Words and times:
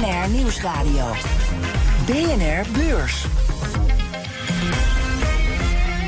BNR 0.00 0.28
Nieuwsradio. 0.28 1.12
BNR 2.06 2.64
Beurs. 2.72 3.26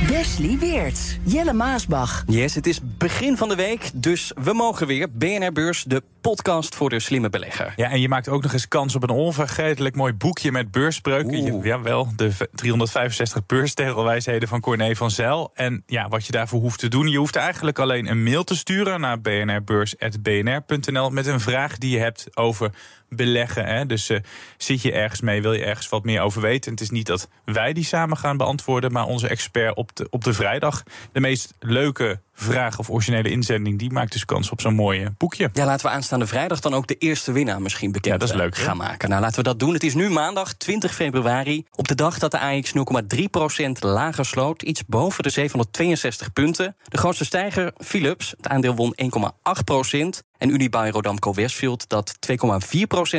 Wesley 0.08 0.58
Weert, 0.58 1.18
Jelle 1.22 1.52
Maasbach. 1.52 2.24
Yes, 2.26 2.54
het 2.54 2.66
is 2.66 2.80
begin 2.98 3.36
van 3.36 3.48
de 3.48 3.54
week, 3.54 3.90
dus 3.94 4.32
we 4.42 4.52
mogen 4.52 4.86
weer. 4.86 5.10
BNR 5.12 5.52
Beurs, 5.52 5.84
de 5.84 6.02
podcast 6.20 6.74
voor 6.74 6.90
de 6.90 7.00
slimme 7.00 7.28
belegger. 7.28 7.72
Ja, 7.76 7.90
en 7.90 8.00
je 8.00 8.08
maakt 8.08 8.28
ook 8.28 8.42
nog 8.42 8.52
eens 8.52 8.68
kans 8.68 8.94
op 8.94 9.02
een 9.02 9.10
onvergetelijk 9.10 9.94
mooi 9.94 10.12
boekje 10.12 10.52
met 10.52 10.70
beurspreuken. 10.70 11.60
Jawel, 11.62 12.08
de 12.16 12.48
365 12.52 13.46
beurstegelwijsheden 13.46 14.48
van 14.48 14.60
Corné 14.60 14.94
van 14.94 15.10
Zijl. 15.10 15.50
En 15.54 15.82
ja, 15.86 16.08
wat 16.08 16.26
je 16.26 16.32
daarvoor 16.32 16.60
hoeft 16.60 16.78
te 16.78 16.88
doen, 16.88 17.08
je 17.08 17.18
hoeft 17.18 17.36
eigenlijk 17.36 17.78
alleen 17.78 18.06
een 18.06 18.22
mail 18.22 18.44
te 18.44 18.56
sturen 18.56 19.00
naar 19.00 19.20
bnrbeurs.bnr.nl 19.20 21.10
met 21.10 21.26
een 21.26 21.40
vraag 21.40 21.78
die 21.78 21.90
je 21.90 21.98
hebt 21.98 22.26
over 22.36 22.70
beleggen. 23.16 23.64
Hè? 23.66 23.86
Dus 23.86 24.10
uh, 24.10 24.18
zit 24.56 24.82
je 24.82 24.92
ergens 24.92 25.20
mee, 25.20 25.42
wil 25.42 25.52
je 25.52 25.64
ergens 25.64 25.88
wat 25.88 26.04
meer 26.04 26.20
over 26.20 26.40
weten? 26.40 26.70
het 26.70 26.80
is 26.80 26.90
niet 26.90 27.06
dat 27.06 27.28
wij 27.44 27.72
die 27.72 27.84
samen 27.84 28.16
gaan 28.16 28.36
beantwoorden, 28.36 28.92
maar 28.92 29.06
onze 29.06 29.28
expert 29.28 29.76
op 29.76 29.96
de, 29.96 30.06
op 30.10 30.24
de 30.24 30.32
vrijdag. 30.32 30.82
De 31.12 31.20
meest 31.20 31.54
leuke 31.60 32.20
vraag 32.34 32.78
of 32.78 32.90
originele 32.90 33.30
inzending, 33.30 33.78
die 33.78 33.92
maakt 33.92 34.12
dus 34.12 34.24
kans 34.24 34.50
op 34.50 34.60
zo'n 34.60 34.74
mooi 34.74 35.08
boekje. 35.18 35.50
Ja, 35.52 35.64
laten 35.64 35.86
we 35.86 35.92
aanstaande 35.92 36.26
vrijdag 36.26 36.60
dan 36.60 36.74
ook 36.74 36.86
de 36.86 36.96
eerste 36.98 37.32
winnaar 37.32 37.62
misschien 37.62 37.92
bekend 37.92 38.14
ja, 38.14 38.20
dat 38.20 38.28
is 38.28 38.34
leuk, 38.34 38.56
gaan 38.56 38.76
maken. 38.76 39.08
Nou, 39.08 39.20
laten 39.20 39.36
we 39.36 39.42
dat 39.42 39.58
doen. 39.58 39.72
Het 39.72 39.84
is 39.84 39.94
nu 39.94 40.10
maandag 40.10 40.52
20 40.52 40.94
februari. 40.94 41.64
Op 41.74 41.88
de 41.88 41.94
dag 41.94 42.18
dat 42.18 42.30
de 42.30 42.38
AX 42.38 42.72
0,3% 42.76 43.70
lager 43.78 44.26
sloot, 44.26 44.62
iets 44.62 44.84
boven 44.86 45.22
de 45.22 45.30
762 45.30 46.32
punten. 46.32 46.76
De 46.82 46.98
grootste 46.98 47.24
stijger, 47.24 47.72
Philips. 47.76 48.34
Het 48.36 48.48
aandeel 48.48 48.74
won 48.74 48.94
1,8%. 49.02 50.30
En 50.38 50.48
Unibail 50.48 50.92
Rodamco 50.92 51.34
Westfield, 51.34 51.88
dat 51.88 52.14
2,4% 52.30 52.36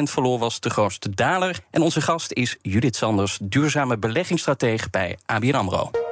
verloor, 0.03 0.39
was 0.39 0.59
de 0.59 0.69
grootste 0.69 1.09
daler. 1.09 1.59
En 1.71 1.81
onze 1.81 2.01
gast 2.01 2.31
is 2.31 2.57
Judith 2.61 2.95
Sanders, 2.95 3.37
duurzame 3.41 3.97
beleggingsstratege 3.97 4.89
bij 4.89 5.17
ABN 5.25 5.53
AMRO. 5.53 6.02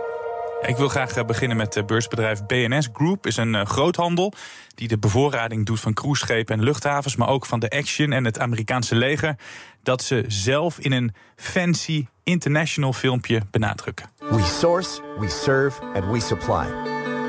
Ik 0.66 0.78
wil 0.78 0.90
graag 0.90 1.16
eh, 1.16 1.26
beginnen 1.26 1.58
met 1.58 1.74
het 1.74 1.86
beursbedrijf 1.86 2.46
BNS 2.46 2.90
Group. 2.94 3.28
is 3.28 3.38
een 3.38 3.56
eh, 3.56 3.66
groothandel 3.66 4.34
die 4.76 4.88
de 4.88 4.98
bevoorrading 4.98 5.66
doet 5.66 5.80
van 5.80 5.94
cruiseschepen 5.94 6.58
en 6.58 6.64
luchthavens, 6.64 7.16
maar 7.16 7.28
ook 7.28 7.46
van 7.46 7.60
de 7.60 7.70
Action 7.70 8.12
en 8.12 8.26
het 8.26 8.40
Amerikaanse 8.40 8.96
leger. 8.96 9.36
Dat 9.84 10.04
ze 10.04 10.24
zelf 10.28 10.80
in 10.80 10.92
een 10.92 11.14
fancy 11.36 12.08
international 12.24 12.94
filmpje 12.94 13.42
benadrukken. 13.52 14.10
We 14.18 14.44
source, 14.60 15.02
we 15.20 15.30
serve 15.30 15.82
and 15.94 16.06
we 16.12 16.20
supply. 16.20 16.66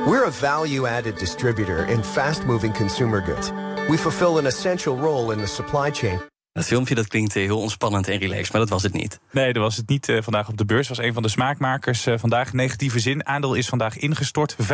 We're 0.06 0.26
a 0.26 0.32
value-added 0.32 1.18
distributor 1.18 1.88
in 1.88 2.04
fast-moving 2.04 2.76
consumer 2.76 3.22
goods. 3.22 3.50
We 3.88 3.98
fulfill 3.98 4.38
an 4.38 4.46
essential 4.46 4.98
role 4.98 5.32
in 5.32 5.38
the 5.38 5.46
supply 5.46 5.90
chain 5.90 6.31
dat 6.52 6.64
filmpje 6.64 6.94
dat 6.94 7.06
klinkt 7.06 7.34
heel 7.34 7.60
ontspannend 7.60 8.08
en 8.08 8.18
relaxed, 8.18 8.52
maar 8.52 8.60
dat 8.60 8.70
was 8.70 8.82
het 8.82 8.92
niet. 8.92 9.20
Nee, 9.30 9.52
dat 9.52 9.62
was 9.62 9.76
het 9.76 9.88
niet 9.88 10.08
uh, 10.08 10.22
vandaag 10.22 10.48
op 10.48 10.56
de 10.56 10.64
beurs. 10.64 10.88
was 10.88 10.98
een 10.98 11.12
van 11.12 11.22
de 11.22 11.28
smaakmakers 11.28 12.06
uh, 12.06 12.18
vandaag. 12.18 12.52
Negatieve 12.52 12.98
zin. 12.98 13.26
Aandeel 13.26 13.54
is 13.54 13.68
vandaag 13.68 13.96
ingestort. 13.96 14.56
15% 14.62 14.64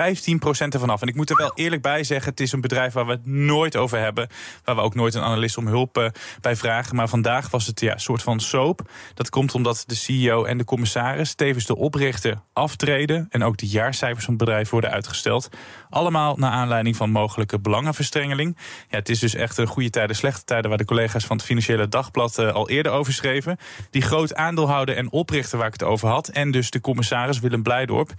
ervan 0.69 0.91
af. 0.91 1.03
En 1.03 1.09
ik 1.09 1.15
moet 1.15 1.31
er 1.31 1.37
wel 1.37 1.53
eerlijk 1.55 1.83
bij 1.83 2.05
zeggen: 2.05 2.31
het 2.31 2.41
is 2.41 2.53
een 2.53 2.61
bedrijf 2.61 2.93
waar 2.93 3.07
we 3.07 3.13
het 3.13 3.27
nooit 3.27 3.77
over 3.77 3.99
hebben. 3.99 4.29
Waar 4.65 4.75
we 4.75 4.81
ook 4.81 4.95
nooit 4.95 5.15
een 5.15 5.23
analist 5.23 5.57
om 5.57 5.67
hulp 5.67 6.13
bij 6.41 6.57
vragen. 6.57 6.97
Maar 6.97 7.09
vandaag 7.09 7.51
was 7.51 7.67
het 7.67 7.81
ja, 7.81 7.93
een 7.93 8.01
soort 8.01 8.23
van 8.23 8.41
soap. 8.41 8.91
Dat 9.15 9.31
komt 9.31 9.55
omdat 9.55 9.85
de 9.87 9.95
CEO 9.95 10.45
en 10.45 10.59
de 10.59 10.65
commissaris, 10.65 11.35
tevens 11.35 11.67
de 11.67 11.77
oprichter, 11.77 12.41
aftreden. 12.53 13.27
En 13.29 13.43
ook 13.43 13.57
de 13.57 13.67
jaarcijfers 13.67 14.25
van 14.25 14.35
het 14.35 14.45
bedrijf 14.45 14.71
worden 14.71 14.91
uitgesteld. 14.91 15.49
Allemaal 15.91 16.37
naar 16.37 16.51
aanleiding 16.53 16.97
van 16.97 17.11
mogelijke 17.11 17.61
belangenverstrengeling. 17.61 18.57
Ja, 18.89 18.99
het 18.99 19.09
is 19.09 19.19
dus 19.19 19.35
echt 19.35 19.59
een 19.59 19.67
goede 19.67 19.91
tijden, 19.91 20.17
slechte 20.17 20.45
tijden 20.45 20.69
waar 20.69 20.79
de 20.79 20.85
collega's 20.85 21.25
van 21.25 21.37
het 21.37 21.45
financiële 21.47 21.67
Financiële 21.69 21.89
Dagblad 21.89 22.39
uh, 22.39 22.53
al 22.53 22.69
eerder 22.69 22.93
over 22.93 23.13
schreven. 23.13 23.57
Die 23.91 24.03
groot 24.03 24.35
aandeelhouder 24.35 24.97
en 24.97 25.13
oprichter 25.13 25.59
waar 25.59 25.67
ik 25.67 25.73
het 25.73 25.83
over 25.83 26.09
had. 26.09 26.29
En 26.29 26.51
dus 26.51 26.71
de 26.71 26.81
commissaris 26.81 27.41
Willem 27.41 27.63
Blijdorp. 27.63 28.11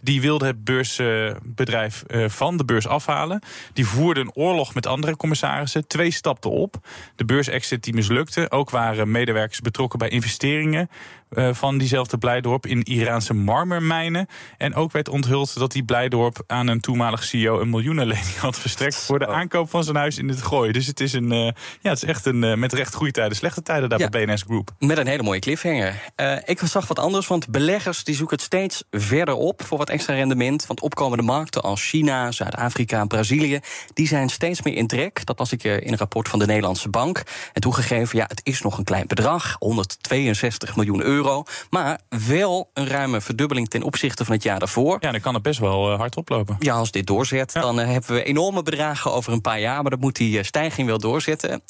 Die 0.00 0.20
wilde 0.20 0.46
het 0.46 0.64
beursbedrijf 0.64 2.04
uh, 2.06 2.28
van 2.28 2.56
de 2.56 2.64
beurs 2.64 2.86
afhalen. 2.86 3.42
Die 3.72 3.86
voerde 3.86 4.20
een 4.20 4.34
oorlog 4.34 4.74
met 4.74 4.86
andere 4.86 5.16
commissarissen. 5.16 5.86
Twee 5.86 6.10
stapten 6.10 6.50
op. 6.50 6.76
De 7.16 7.24
beursexit 7.24 7.84
die 7.84 7.94
mislukte. 7.94 8.50
Ook 8.50 8.70
waren 8.70 9.10
medewerkers 9.10 9.60
betrokken 9.60 9.98
bij 9.98 10.08
investeringen. 10.08 10.88
Uh, 11.30 11.54
van 11.54 11.78
diezelfde 11.78 12.18
Blijdorp 12.18 12.66
in 12.66 12.82
Iraanse 12.82 13.34
marmermijnen. 13.34 14.26
En 14.58 14.74
ook 14.74 14.92
werd 14.92 15.08
onthuld 15.08 15.58
dat 15.58 15.72
die 15.72 15.84
Blijdorp 15.84 16.42
aan 16.46 16.66
een 16.66 16.80
toenmalig 16.80 17.24
CEO 17.24 17.60
een 17.60 17.70
miljoenenlening 17.70 18.36
had 18.46 18.58
verstrekt 18.58 18.96
voor 18.96 19.18
de 19.18 19.26
aankoop 19.26 19.70
van 19.70 19.84
zijn 19.84 19.96
huis 19.96 20.18
in 20.18 20.28
het 20.28 20.42
Gooi. 20.42 20.72
Dus 20.72 20.86
het 20.86 21.00
is 21.00 21.12
een, 21.12 21.32
uh, 21.32 21.44
ja, 21.80 21.90
het 21.90 22.02
is 22.02 22.08
echt 22.08 22.26
een 22.26 22.42
uh, 22.42 22.54
met 22.54 22.72
recht 22.72 22.94
goede 22.96 23.12
tijden, 23.12 23.36
slechte 23.36 23.62
tijden 23.62 23.88
daar 23.88 24.10
bij 24.10 24.26
BNS 24.26 24.42
Group. 24.42 24.70
Met 24.78 24.98
een 24.98 25.06
hele 25.06 25.22
mooie 25.22 25.40
cliffhanger. 25.40 26.02
Uh, 26.16 26.36
ik 26.44 26.60
zag 26.64 26.88
wat 26.88 26.98
anders, 26.98 27.26
want 27.26 27.48
beleggers 27.48 28.04
die 28.04 28.14
zoeken 28.14 28.36
het 28.36 28.44
steeds 28.44 28.84
verder 28.90 29.34
op 29.34 29.62
voor 29.64 29.78
wat 29.78 29.90
extra 29.90 30.14
rendement. 30.14 30.66
Want 30.66 30.80
opkomende 30.80 31.22
markten 31.22 31.62
als 31.62 31.84
China, 31.88 32.32
Zuid-Afrika, 32.32 33.04
Brazilië, 33.04 33.60
die 33.94 34.06
zijn 34.06 34.28
steeds 34.28 34.62
meer 34.62 34.74
in 34.74 34.86
trek. 34.86 35.26
Dat 35.26 35.38
las 35.38 35.52
ik 35.52 35.64
in 35.64 35.92
een 35.92 35.98
rapport 35.98 36.28
van 36.28 36.38
de 36.38 36.46
Nederlandse 36.46 36.88
Bank. 36.88 37.22
En 37.52 37.60
toegegeven, 37.60 38.18
ja, 38.18 38.24
het 38.28 38.40
is 38.42 38.62
nog 38.62 38.78
een 38.78 38.84
klein 38.84 39.06
bedrag, 39.06 39.56
162 39.58 40.76
miljoen 40.76 41.02
euro. 41.02 41.44
Maar 41.70 42.00
wel 42.26 42.70
een 42.74 42.88
ruime 42.88 43.20
verdubbeling 43.20 43.68
ten 43.68 43.82
opzichte 43.82 44.24
van 44.24 44.34
het 44.34 44.42
jaar 44.42 44.58
daarvoor. 44.58 44.96
Ja, 45.00 45.12
dan 45.12 45.20
kan 45.20 45.34
het 45.34 45.42
best 45.42 45.58
wel 45.58 45.92
uh, 45.92 45.98
hard 45.98 46.16
oplopen. 46.16 46.56
Ja, 46.58 46.74
als 46.74 46.90
dit 46.90 47.06
doorzet, 47.06 47.52
ja. 47.52 47.60
dan 47.60 47.80
uh, 47.80 47.86
hebben 47.86 48.14
we 48.14 48.24
enorme 48.24 48.62
bedragen 48.62 49.12
over 49.12 49.32
een 49.32 49.40
paar 49.40 49.60
jaar. 49.60 49.82
Maar 49.82 49.90
dan 49.90 50.00
moet 50.00 50.16
die 50.16 50.42
stijging 50.42 50.88
wel 50.88 50.98
doorzetten. 50.98 51.62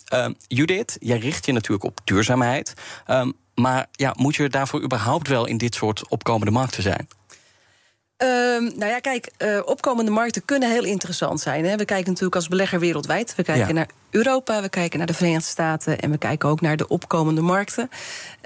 Judith, 0.47 0.97
jij 0.98 1.16
richt 1.19 1.47
je 1.47 1.53
natuurlijk 1.53 1.84
op 1.84 2.00
duurzaamheid. 2.04 2.75
Um, 3.10 3.32
maar 3.54 3.87
ja, 3.93 4.15
moet 4.16 4.37
je 4.37 4.49
daarvoor 4.49 4.82
überhaupt 4.82 5.28
wel 5.28 5.47
in 5.47 5.56
dit 5.56 5.75
soort 5.75 6.09
opkomende 6.09 6.53
markten 6.53 6.82
zijn? 6.82 7.09
Um, 8.19 8.62
nou 8.77 8.91
ja, 8.91 8.99
kijk, 8.99 9.31
uh, 9.38 9.60
opkomende 9.65 10.10
markten 10.10 10.44
kunnen 10.44 10.71
heel 10.71 10.84
interessant 10.84 11.41
zijn. 11.41 11.65
Hè. 11.65 11.76
We 11.76 11.84
kijken 11.84 12.06
natuurlijk 12.06 12.34
als 12.34 12.49
belegger 12.49 12.81
wereldwijd. 12.81 13.34
We 13.34 13.43
kijken 13.43 13.66
ja. 13.66 13.72
naar 13.72 13.88
Europa, 14.10 14.62
we 14.62 14.69
kijken 14.69 14.99
naar 14.99 15.06
de 15.06 15.15
Verenigde 15.15 15.49
Staten 15.49 16.00
en 16.00 16.10
we 16.10 16.19
kijken 16.19 16.49
ook 16.49 16.60
naar 16.60 16.76
de 16.76 16.88
opkomende 16.88 17.41
markten. 17.41 17.91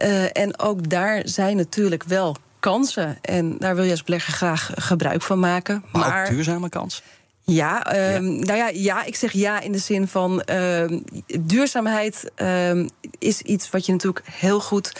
Uh, 0.02 0.36
en 0.36 0.58
ook 0.58 0.88
daar 0.88 1.22
zijn 1.24 1.56
natuurlijk 1.56 2.04
wel 2.04 2.36
kansen. 2.60 3.18
En 3.22 3.58
daar 3.58 3.74
wil 3.74 3.84
je 3.84 3.90
als 3.90 4.04
belegger 4.04 4.32
graag 4.32 4.70
gebruik 4.74 5.22
van 5.22 5.38
maken. 5.38 5.84
Maar, 5.92 6.08
maar 6.08 6.22
ook 6.22 6.30
duurzame 6.30 6.68
kansen? 6.68 7.04
Ja, 7.50 7.94
um, 8.16 8.32
ja, 8.32 8.44
nou 8.44 8.58
ja, 8.58 8.68
ja, 8.68 9.04
ik 9.04 9.16
zeg 9.16 9.32
ja 9.32 9.60
in 9.60 9.72
de 9.72 9.78
zin 9.78 10.08
van 10.08 10.42
uh, 10.50 10.98
duurzaamheid 11.40 12.30
uh, 12.42 12.86
is 13.18 13.42
iets 13.42 13.70
wat 13.70 13.86
je 13.86 13.92
natuurlijk 13.92 14.26
heel 14.30 14.60
goed 14.60 14.92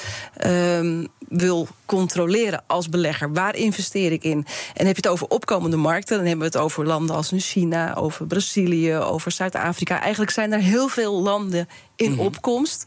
wil 1.30 1.68
controleren 1.86 2.62
als 2.66 2.88
belegger. 2.88 3.32
Waar 3.32 3.56
investeer 3.56 4.12
ik 4.12 4.24
in? 4.24 4.46
En 4.74 4.86
heb 4.86 4.96
je 4.96 5.02
het 5.02 5.08
over 5.08 5.26
opkomende 5.26 5.76
markten, 5.76 6.16
dan 6.16 6.26
hebben 6.26 6.50
we 6.50 6.56
het 6.56 6.64
over 6.64 6.86
landen 6.86 7.16
als 7.16 7.32
China, 7.36 7.94
over 7.94 8.26
Brazilië, 8.26 8.96
over 8.96 9.32
Zuid-Afrika. 9.32 10.00
Eigenlijk 10.00 10.30
zijn 10.30 10.52
er 10.52 10.60
heel 10.60 10.88
veel 10.88 11.22
landen 11.22 11.68
in 11.96 12.10
-hmm. 12.10 12.20
opkomst. 12.20 12.86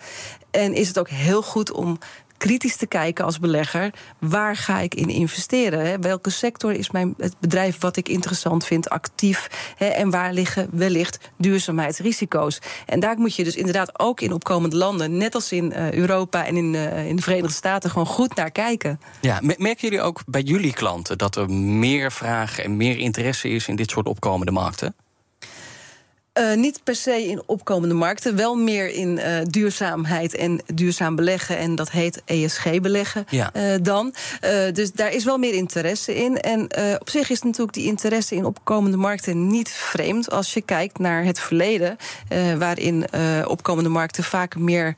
En 0.51 0.73
is 0.73 0.87
het 0.87 0.99
ook 0.99 1.09
heel 1.09 1.41
goed 1.41 1.71
om 1.71 1.99
kritisch 2.43 2.75
te 2.75 2.87
kijken 2.87 3.25
als 3.25 3.39
belegger. 3.39 3.93
Waar 4.19 4.55
ga 4.55 4.79
ik 4.79 4.95
in 4.95 5.09
investeren? 5.09 6.01
Welke 6.01 6.29
sector 6.29 6.71
is 6.71 6.91
mijn, 6.91 7.13
het 7.17 7.35
bedrijf 7.39 7.79
wat 7.79 7.97
ik 7.97 8.09
interessant 8.09 8.65
vind 8.65 8.89
actief? 8.89 9.73
Hè? 9.77 9.85
En 9.85 10.09
waar 10.09 10.33
liggen 10.33 10.69
wellicht 10.71 11.31
duurzaamheidsrisico's? 11.37 12.59
En 12.85 12.99
daar 12.99 13.17
moet 13.17 13.35
je 13.35 13.43
dus 13.43 13.55
inderdaad 13.55 13.99
ook 13.99 14.21
in 14.21 14.33
opkomende 14.33 14.75
landen, 14.75 15.17
net 15.17 15.35
als 15.35 15.51
in 15.51 15.73
uh, 15.75 15.91
Europa 15.91 16.45
en 16.45 16.57
in, 16.57 16.73
uh, 16.73 17.07
in 17.07 17.15
de 17.15 17.21
Verenigde 17.21 17.53
Staten, 17.53 17.89
gewoon 17.89 18.07
goed 18.07 18.35
naar 18.35 18.51
kijken. 18.51 18.99
Ja, 19.21 19.39
merken 19.41 19.75
jullie 19.89 20.01
ook 20.01 20.21
bij 20.25 20.41
jullie 20.41 20.73
klanten 20.73 21.17
dat 21.17 21.35
er 21.35 21.49
meer 21.51 22.11
vraag 22.11 22.59
en 22.59 22.77
meer 22.77 22.97
interesse 22.97 23.49
is 23.49 23.67
in 23.67 23.75
dit 23.75 23.89
soort 23.89 24.07
opkomende 24.07 24.51
markten? 24.51 24.95
Uh, 26.39 26.53
niet 26.53 26.83
per 26.83 26.95
se 26.95 27.27
in 27.27 27.41
opkomende 27.45 27.93
markten, 27.93 28.35
wel 28.35 28.55
meer 28.55 28.89
in 28.89 29.17
uh, 29.17 29.25
duurzaamheid 29.43 30.35
en 30.35 30.61
duurzaam 30.73 31.15
beleggen. 31.15 31.57
En 31.57 31.75
dat 31.75 31.91
heet 31.91 32.21
ESG-beleggen 32.25 33.25
ja. 33.29 33.51
uh, 33.53 33.75
dan. 33.81 34.13
dus 34.73 34.91
daar 34.91 35.11
is 35.11 35.23
wel 35.23 35.37
meer 35.37 35.53
interesse 35.53 36.15
in. 36.15 36.37
En 36.37 36.63
op 36.99 37.09
zich 37.09 37.29
is 37.29 37.41
natuurlijk 37.41 37.73
die 37.73 37.85
interesse 37.85 38.35
in 38.35 38.45
opkomende 38.45 38.97
markten 38.97 39.47
niet 39.47 39.69
vreemd 39.69 40.31
als 40.31 40.53
je 40.53 40.61
kijkt 40.61 40.99
naar 40.99 41.23
het 41.23 41.39
verleden, 41.39 41.97
waarin 42.57 43.05
opkomende 43.47 43.89
markten 43.89 44.23
vaak 44.23 44.55
meer 44.55 44.95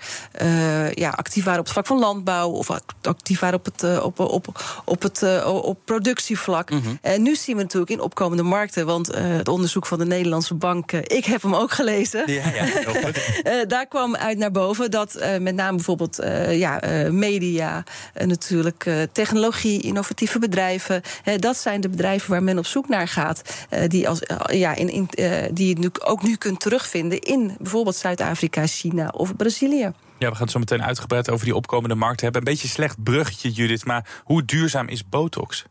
ja, 0.93 1.09
actief 1.09 1.43
waren 1.43 1.59
op 1.59 1.65
het 1.65 1.73
vlak 1.73 1.85
van 1.87 1.99
landbouw 1.99 2.49
of 2.49 2.69
actief 3.01 3.39
waren 3.39 3.59
op 3.59 3.65
het, 3.65 4.01
op, 4.01 4.19
op, 4.19 4.63
op 4.85 5.01
het 5.01 5.45
op 5.45 5.77
productievlak. 5.85 6.69
Mm 6.69 6.81
-hmm. 6.81 6.97
En 7.01 7.21
nu 7.21 7.35
zien 7.35 7.55
we 7.55 7.61
natuurlijk 7.61 7.91
in 7.91 8.01
opkomende 8.01 8.43
markten, 8.43 8.85
want 8.85 9.15
het 9.15 9.47
onderzoek 9.47 9.85
van 9.85 9.99
de 9.99 10.05
Nederlandse 10.05 10.53
bank. 10.53 10.91
Ik 11.25 11.31
heb 11.31 11.41
hem 11.41 11.55
ook 11.55 11.71
gelezen. 11.71 12.31
Ja, 12.31 12.43
ja, 12.53 12.65
uh, 12.65 13.67
daar 13.67 13.87
kwam 13.87 14.15
uit 14.15 14.37
naar 14.37 14.51
boven 14.51 14.91
dat 14.91 15.15
uh, 15.17 15.37
met 15.37 15.55
name 15.55 15.75
bijvoorbeeld 15.75 16.23
uh, 16.23 16.59
ja, 16.59 16.81
media, 17.11 17.83
natuurlijk 18.25 18.89
technologie, 19.11 19.81
innovatieve 19.81 20.39
bedrijven. 20.39 21.01
dat 21.39 21.57
zijn 21.57 21.81
de 21.81 21.89
bedrijven 21.89 22.29
waar 22.29 22.43
men 22.43 22.57
op 22.57 22.65
zoek 22.65 22.87
naar 22.87 23.07
gaat. 23.07 23.41
die, 23.87 24.09
als, 24.09 24.19
ja, 24.47 24.75
in, 24.75 24.89
in 24.89 25.09
die 25.53 25.67
je 25.67 25.79
nu, 25.79 25.89
ook 26.03 26.23
nu 26.23 26.35
kunt 26.35 26.59
terugvinden 26.59 27.19
in 27.19 27.55
bijvoorbeeld 27.59 27.95
Zuid-Afrika, 27.95 28.67
China 28.67 29.07
of 29.07 29.35
Brazilië. 29.35 29.91
Ja, 30.17 30.29
we 30.29 30.35
gaan 30.35 30.43
het 30.43 30.51
zo 30.51 30.59
meteen 30.59 30.83
uitgebreid 30.83 31.29
over 31.29 31.45
die 31.45 31.55
opkomende 31.55 31.95
markt 31.95 32.21
hebben. 32.21 32.41
Een 32.41 32.47
beetje 32.51 32.67
slecht 32.67 33.03
bruggetje, 33.03 33.49
Judith, 33.49 33.85
maar 33.85 34.07
hoe 34.23 34.45
duurzaam 34.45 34.87
is 34.87 35.09
botox? 35.09 35.65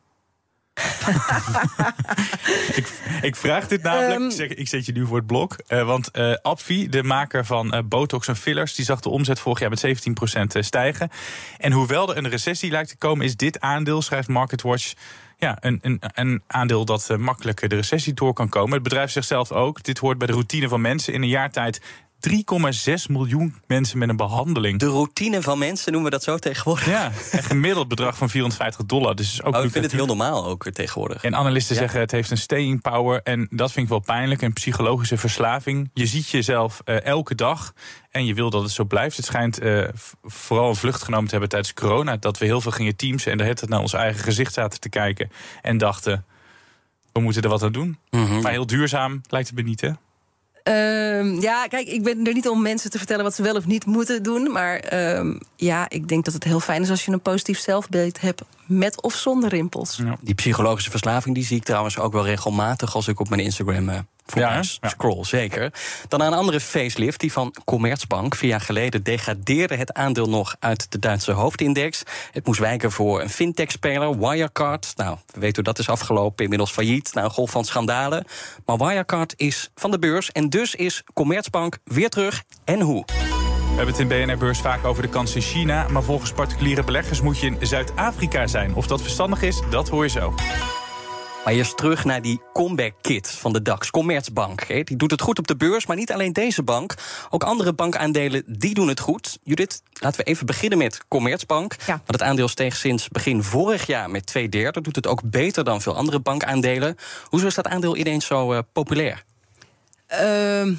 ik, 2.78 2.88
ik, 3.22 3.36
vraag 3.36 3.68
dit 3.68 3.82
namelijk. 3.82 4.20
Um, 4.20 4.26
ik, 4.26 4.32
zeg, 4.32 4.48
ik, 4.48 4.68
zet 4.68 4.86
je 4.86 4.92
nu 4.92 5.06
voor 5.06 5.16
het 5.16 5.26
blok. 5.26 5.56
Uh, 5.68 5.86
want 5.86 6.08
uh, 6.12 6.34
Abvi, 6.42 6.88
de 6.88 7.02
maker 7.02 7.44
van 7.44 7.74
uh, 7.74 7.80
Botox 7.84 8.28
en 8.28 8.36
fillers, 8.36 8.74
die 8.74 8.84
zag 8.84 9.00
de 9.00 9.08
omzet 9.08 9.40
vorig 9.40 9.60
jaar 9.60 9.70
met 9.70 9.86
17% 10.56 10.58
stijgen. 10.58 11.10
En 11.58 11.72
hoewel 11.72 12.10
er 12.10 12.16
een 12.16 12.28
recessie 12.28 12.70
lijkt 12.70 12.88
te 12.88 12.96
komen, 12.96 13.24
is 13.24 13.36
dit 13.36 13.60
aandeel, 13.60 14.02
schrijft 14.02 14.28
MarketWatch. 14.28 14.92
Ja, 15.38 15.56
een, 15.60 15.78
een, 15.82 16.02
een 16.14 16.42
aandeel 16.46 16.84
dat 16.84 17.16
makkelijk 17.18 17.68
de 17.68 17.76
recessie 17.76 18.14
door 18.14 18.32
kan 18.32 18.48
komen. 18.48 18.72
Het 18.72 18.82
bedrijf 18.82 19.10
zegt 19.10 19.26
zelf 19.26 19.52
ook: 19.52 19.82
dit 19.82 19.98
hoort 19.98 20.18
bij 20.18 20.26
de 20.26 20.32
routine 20.32 20.68
van 20.68 20.80
mensen. 20.80 21.12
In 21.12 21.22
een 21.22 21.28
jaar 21.28 21.50
tijd 21.50 21.80
3,6 22.28 23.10
miljoen 23.10 23.54
mensen 23.66 23.98
met 23.98 24.08
een 24.08 24.16
behandeling. 24.16 24.78
De 24.78 24.86
routine 24.86 25.42
van 25.42 25.58
mensen 25.58 25.92
noemen 25.92 26.10
we 26.10 26.16
dat 26.16 26.26
zo 26.26 26.38
tegenwoordig. 26.38 26.86
Ja, 26.86 27.12
een 27.32 27.42
gemiddeld 27.42 27.88
bedrag 27.88 28.16
van 28.16 28.30
450 28.30 28.86
dollar. 28.86 29.14
Dus 29.14 29.42
ook 29.42 29.56
oh, 29.56 29.64
ik 29.64 29.70
vind 29.70 29.84
het 29.84 29.92
heel 29.92 30.06
normaal 30.06 30.46
ook 30.46 30.70
tegenwoordig. 30.70 31.24
En 31.24 31.36
analisten 31.36 31.76
zeggen 31.76 32.00
het 32.00 32.10
heeft 32.10 32.30
een 32.30 32.36
staying 32.36 32.80
power. 32.80 33.22
En 33.22 33.46
dat 33.50 33.72
vind 33.72 33.84
ik 33.84 33.90
wel 33.90 34.00
pijnlijk. 34.00 34.42
Een 34.42 34.52
psychologische 34.52 35.16
verslaving. 35.16 35.90
Je 35.94 36.06
ziet 36.06 36.28
jezelf 36.28 36.80
uh, 36.84 37.04
elke 37.04 37.34
dag. 37.34 37.72
En 38.10 38.26
je 38.26 38.34
wil 38.34 38.50
dat 38.50 38.62
het 38.62 38.70
zo 38.70 38.84
blijft. 38.84 39.16
Het 39.16 39.26
schijnt 39.26 39.62
uh, 39.62 39.88
vooral 40.22 40.68
een 40.68 40.76
vlucht 40.76 41.02
genomen 41.02 41.24
te 41.24 41.30
hebben 41.30 41.48
tijdens 41.48 41.74
corona. 41.74 42.16
Dat 42.16 42.38
we 42.38 42.44
heel 42.44 42.60
veel 42.60 42.72
gingen 42.72 42.96
teamsen. 42.96 43.32
En 43.32 43.38
daar 43.38 43.46
het 43.46 43.68
naar 43.68 43.80
ons 43.80 43.92
eigen 43.92 44.22
gezicht 44.22 44.52
zaten 44.52 44.80
te 44.80 44.88
kijken. 44.88 45.30
En 45.62 45.78
dachten, 45.78 46.24
we 47.12 47.20
moeten 47.20 47.42
er 47.42 47.48
wat 47.48 47.62
aan 47.62 47.72
doen. 47.72 47.98
Mm 48.10 48.26
-hmm. 48.26 48.42
Maar 48.42 48.52
heel 48.52 48.66
duurzaam 48.66 49.20
lijkt 49.28 49.48
het 49.48 49.56
me 49.56 49.62
niet, 49.62 49.80
hè? 49.80 49.90
Uh, 50.68 51.40
ja, 51.40 51.66
kijk, 51.66 51.88
ik 51.88 52.02
ben 52.02 52.26
er 52.26 52.32
niet 52.32 52.48
om 52.48 52.62
mensen 52.62 52.90
te 52.90 52.98
vertellen 52.98 53.24
wat 53.24 53.34
ze 53.34 53.42
wel 53.42 53.56
of 53.56 53.66
niet 53.66 53.86
moeten 53.86 54.22
doen. 54.22 54.52
Maar 54.52 54.92
uh, 54.92 55.34
ja, 55.56 55.88
ik 55.88 56.08
denk 56.08 56.24
dat 56.24 56.34
het 56.34 56.44
heel 56.44 56.60
fijn 56.60 56.82
is 56.82 56.90
als 56.90 57.04
je 57.04 57.12
een 57.12 57.20
positief 57.20 57.58
zelfbeeld 57.58 58.20
hebt. 58.20 58.42
Met 58.66 59.02
of 59.02 59.14
zonder 59.14 59.48
rimpels. 59.48 59.96
Ja. 59.96 60.16
Die 60.20 60.34
psychologische 60.34 60.90
verslaving 60.90 61.34
die 61.34 61.44
zie 61.44 61.56
ik 61.56 61.64
trouwens 61.64 61.98
ook 61.98 62.12
wel 62.12 62.24
regelmatig 62.24 62.94
als 62.94 63.08
ik 63.08 63.20
op 63.20 63.28
mijn 63.28 63.40
Instagram 63.40 64.06
uh, 64.34 64.42
ja, 64.42 64.62
ja, 64.80 64.88
scroll, 64.88 65.24
zeker. 65.24 65.72
Dan 66.08 66.20
een 66.20 66.32
andere 66.32 66.60
facelift, 66.60 67.20
die 67.20 67.32
van 67.32 67.54
Commerzbank. 67.64 68.34
Vier 68.34 68.50
jaar 68.50 68.60
geleden 68.60 69.02
degradeerde 69.02 69.76
het 69.76 69.92
aandeel 69.92 70.28
nog 70.28 70.56
uit 70.58 70.92
de 70.92 70.98
Duitse 70.98 71.32
hoofdindex. 71.32 72.02
Het 72.32 72.46
moest 72.46 72.60
wijken 72.60 72.92
voor 72.92 73.20
een 73.20 73.30
fintech-speler, 73.30 74.18
Wirecard. 74.18 74.92
Nou, 74.96 75.16
we 75.32 75.40
weten 75.40 75.54
hoe 75.54 75.64
dat 75.64 75.78
is 75.78 75.88
afgelopen, 75.88 76.42
inmiddels 76.42 76.70
failliet, 76.70 77.14
na 77.14 77.24
een 77.24 77.30
golf 77.30 77.50
van 77.50 77.64
schandalen. 77.64 78.24
Maar 78.66 78.76
Wirecard 78.76 79.34
is 79.36 79.70
van 79.74 79.90
de 79.90 79.98
beurs 79.98 80.32
en 80.32 80.48
dus 80.48 80.74
is 80.74 81.02
Commerzbank 81.12 81.78
weer 81.84 82.08
terug. 82.08 82.42
En 82.64 82.80
hoe? 82.80 83.04
We 83.74 83.80
hebben 83.80 83.98
het 83.98 84.10
in 84.10 84.26
BNR-beurs 84.26 84.60
vaak 84.60 84.84
over 84.84 85.02
de 85.02 85.08
kans 85.08 85.34
in 85.34 85.42
China. 85.42 85.88
Maar 85.88 86.02
volgens 86.02 86.32
particuliere 86.32 86.84
beleggers 86.84 87.20
moet 87.20 87.40
je 87.40 87.46
in 87.46 87.66
Zuid-Afrika 87.66 88.46
zijn. 88.46 88.74
Of 88.74 88.86
dat 88.86 89.02
verstandig 89.02 89.42
is, 89.42 89.62
dat 89.70 89.88
hoor 89.88 90.02
je 90.02 90.10
zo. 90.10 90.34
Maar 91.44 91.52
eerst 91.52 91.76
terug 91.76 92.04
naar 92.04 92.22
die 92.22 92.40
comeback 92.52 92.92
kit 93.00 93.30
van 93.30 93.52
de 93.52 93.62
DAX, 93.62 93.90
Commerzbank. 93.90 94.66
Die 94.66 94.96
doet 94.96 95.10
het 95.10 95.20
goed 95.20 95.38
op 95.38 95.46
de 95.46 95.56
beurs, 95.56 95.86
maar 95.86 95.96
niet 95.96 96.12
alleen 96.12 96.32
deze 96.32 96.62
bank. 96.62 96.94
Ook 97.30 97.42
andere 97.42 97.72
bankaandelen 97.72 98.44
die 98.46 98.74
doen 98.74 98.88
het 98.88 99.00
goed. 99.00 99.38
Judith, 99.42 99.82
laten 99.92 100.18
we 100.20 100.24
even 100.24 100.46
beginnen 100.46 100.78
met 100.78 101.04
Commerzbank. 101.08 101.76
Ja. 101.86 101.86
Want 101.86 102.12
het 102.12 102.22
aandeel 102.22 102.48
steeg 102.48 102.76
sinds 102.76 103.08
begin 103.08 103.42
vorig 103.42 103.86
jaar 103.86 104.10
met 104.10 104.26
twee 104.26 104.48
derde. 104.48 104.80
Doet 104.80 104.96
het 104.96 105.06
ook 105.06 105.30
beter 105.30 105.64
dan 105.64 105.80
veel 105.80 105.96
andere 105.96 106.20
bankaandelen. 106.20 106.96
Hoezo 107.24 107.46
is 107.46 107.54
dat 107.54 107.66
aandeel 107.66 107.96
ineens 107.96 108.26
zo 108.26 108.52
uh, 108.52 108.58
populair? 108.72 109.24
Uh, 110.14 110.26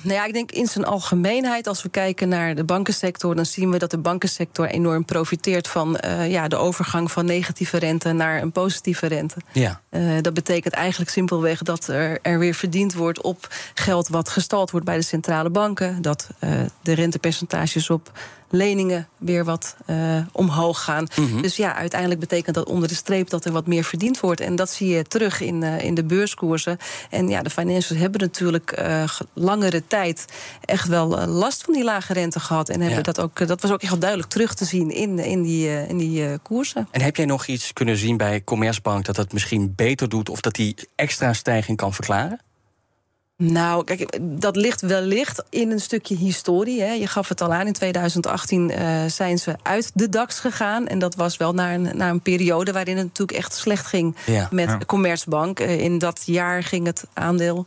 nou 0.02 0.14
ja, 0.14 0.26
ik 0.26 0.34
denk 0.34 0.52
in 0.52 0.68
zijn 0.68 0.86
algemeenheid, 0.86 1.68
als 1.68 1.84
we 1.84 1.90
kijken 1.90 2.30
naar 2.30 2.56
de 2.56 2.64
bankensector, 2.64 3.36
dan 3.36 3.46
zien 3.46 3.72
we 3.72 3.78
dat 3.78 3.92
de 3.92 3.98
bankensector 3.98 4.68
enorm 4.68 5.06
profiteert 5.06 5.68
van 5.68 5.98
uh, 6.06 6.32
ja, 6.32 6.48
de 6.48 6.56
overgang 6.56 7.12
van 7.12 7.26
negatieve 7.26 7.78
rente 7.78 8.12
naar 8.12 8.42
een 8.42 8.52
positieve 8.52 9.08
rente. 9.08 9.36
Ja. 9.52 9.82
Uh, 9.90 10.22
dat 10.22 10.34
betekent 10.34 10.74
eigenlijk 10.74 11.12
simpelweg 11.12 11.62
dat 11.62 11.88
er, 11.88 12.20
er 12.22 12.40
weer 12.40 12.54
verdiend 12.54 12.94
wordt 12.94 13.22
op 13.22 13.48
geld 13.74 14.08
wat 14.08 14.30
gestald 14.30 14.72
wordt 14.72 14.86
bij 14.86 14.98
de 14.98 15.04
centrale 15.04 15.50
banken. 15.50 16.02
Dat 16.02 16.30
uh, 16.44 16.50
de 16.82 16.94
rentepercentages 16.94 17.90
op 17.90 18.12
leningen 18.56 19.08
weer 19.18 19.46
wat 19.46 19.76
uh, 19.88 20.18
omhoog 20.32 20.84
gaan. 20.84 21.08
Mm 21.16 21.28
-hmm. 21.28 21.42
Dus 21.42 21.56
ja, 21.56 21.76
uiteindelijk 21.76 22.20
betekent 22.20 22.56
dat 22.56 22.68
onder 22.68 22.88
de 22.88 22.96
streep 22.96 23.30
dat 23.30 23.46
er 23.46 23.52
wat 23.52 23.68
meer 23.68 23.84
verdiend 23.84 24.20
wordt. 24.20 24.42
En 24.42 24.56
dat 24.56 24.70
zie 24.70 24.88
je 24.88 25.04
terug 25.04 25.42
in, 25.42 25.62
uh, 25.62 25.82
in 25.82 25.94
de 25.94 26.04
beurskoersen. 26.04 26.78
En 27.10 27.28
ja, 27.28 27.42
de 27.42 27.50
financials 27.50 28.02
hebben 28.02 28.22
natuurlijk 28.22 28.80
uh, 28.80 29.10
langere 29.34 29.84
tijd 29.88 30.26
echt 30.62 30.88
wel 30.88 31.28
last 31.28 31.64
van 31.64 31.74
die 31.74 31.84
lage 31.84 32.14
rente 32.14 32.40
gehad. 32.40 32.70
En 32.70 32.80
hebben 32.80 32.98
ja. 32.98 33.04
dat 33.04 33.20
ook, 33.20 33.48
dat 33.48 33.62
was 33.62 33.72
ook 33.72 33.82
echt 33.82 34.02
duidelijk 34.02 34.30
terug 34.30 34.54
te 34.54 34.66
zien 34.66 34.92
in, 34.92 35.20
in 35.20 35.42
die, 35.42 35.88
in 35.88 35.98
die 35.98 36.38
koersen. 36.38 36.88
En 36.92 37.02
heb 37.02 37.16
jij 37.16 37.26
nog 37.26 37.46
iets 37.46 37.74
kunnen 37.74 37.98
zien 37.98 38.18
bij 38.18 38.44
Commerzbank 38.44 39.06
dat 39.06 39.16
het 39.16 39.34
misschien 39.34 39.74
beter 39.76 40.10
doet 40.10 40.30
of 40.30 40.42
dat 40.42 40.54
die 40.54 40.76
extra 40.96 41.34
stijging 41.34 41.78
kan 41.78 41.94
verklaren? 41.94 42.40
Nou, 43.38 43.84
kijk, 43.84 44.20
dat 44.22 44.56
ligt 44.56 44.82
wellicht 44.82 45.44
in 45.50 45.72
een 45.72 45.80
stukje 45.80 46.16
historie. 46.16 46.82
Hè. 46.82 46.92
Je 46.92 47.08
gaf 47.08 47.30
het 47.30 47.42
al 47.42 47.54
aan, 47.54 47.68
in 47.68 47.74
2018 47.74 48.70
uh, 48.70 49.06
zijn 49.06 49.38
ze 49.38 49.56
uit 49.64 49.92
de 49.94 50.10
DAX 50.10 50.40
gegaan. 50.40 50.88
En 50.88 51.00
dat 51.00 51.16
was 51.16 51.38
wel 51.38 51.54
naar 51.54 51.74
een, 51.74 51.90
naar 51.94 52.10
een 52.10 52.22
periode 52.22 52.72
waarin 52.72 52.98
het 52.98 53.06
natuurlijk 53.06 53.38
echt 53.38 53.54
slecht 53.54 53.86
ging 53.86 54.16
ja, 54.26 54.48
met 54.52 54.70
ja. 54.70 54.80
Commerzbank. 54.86 55.60
Uh, 55.60 55.80
in 55.80 55.98
dat 55.98 56.22
jaar 56.26 56.64
ging 56.64 56.86
het 56.86 57.04
aandeel 57.14 57.66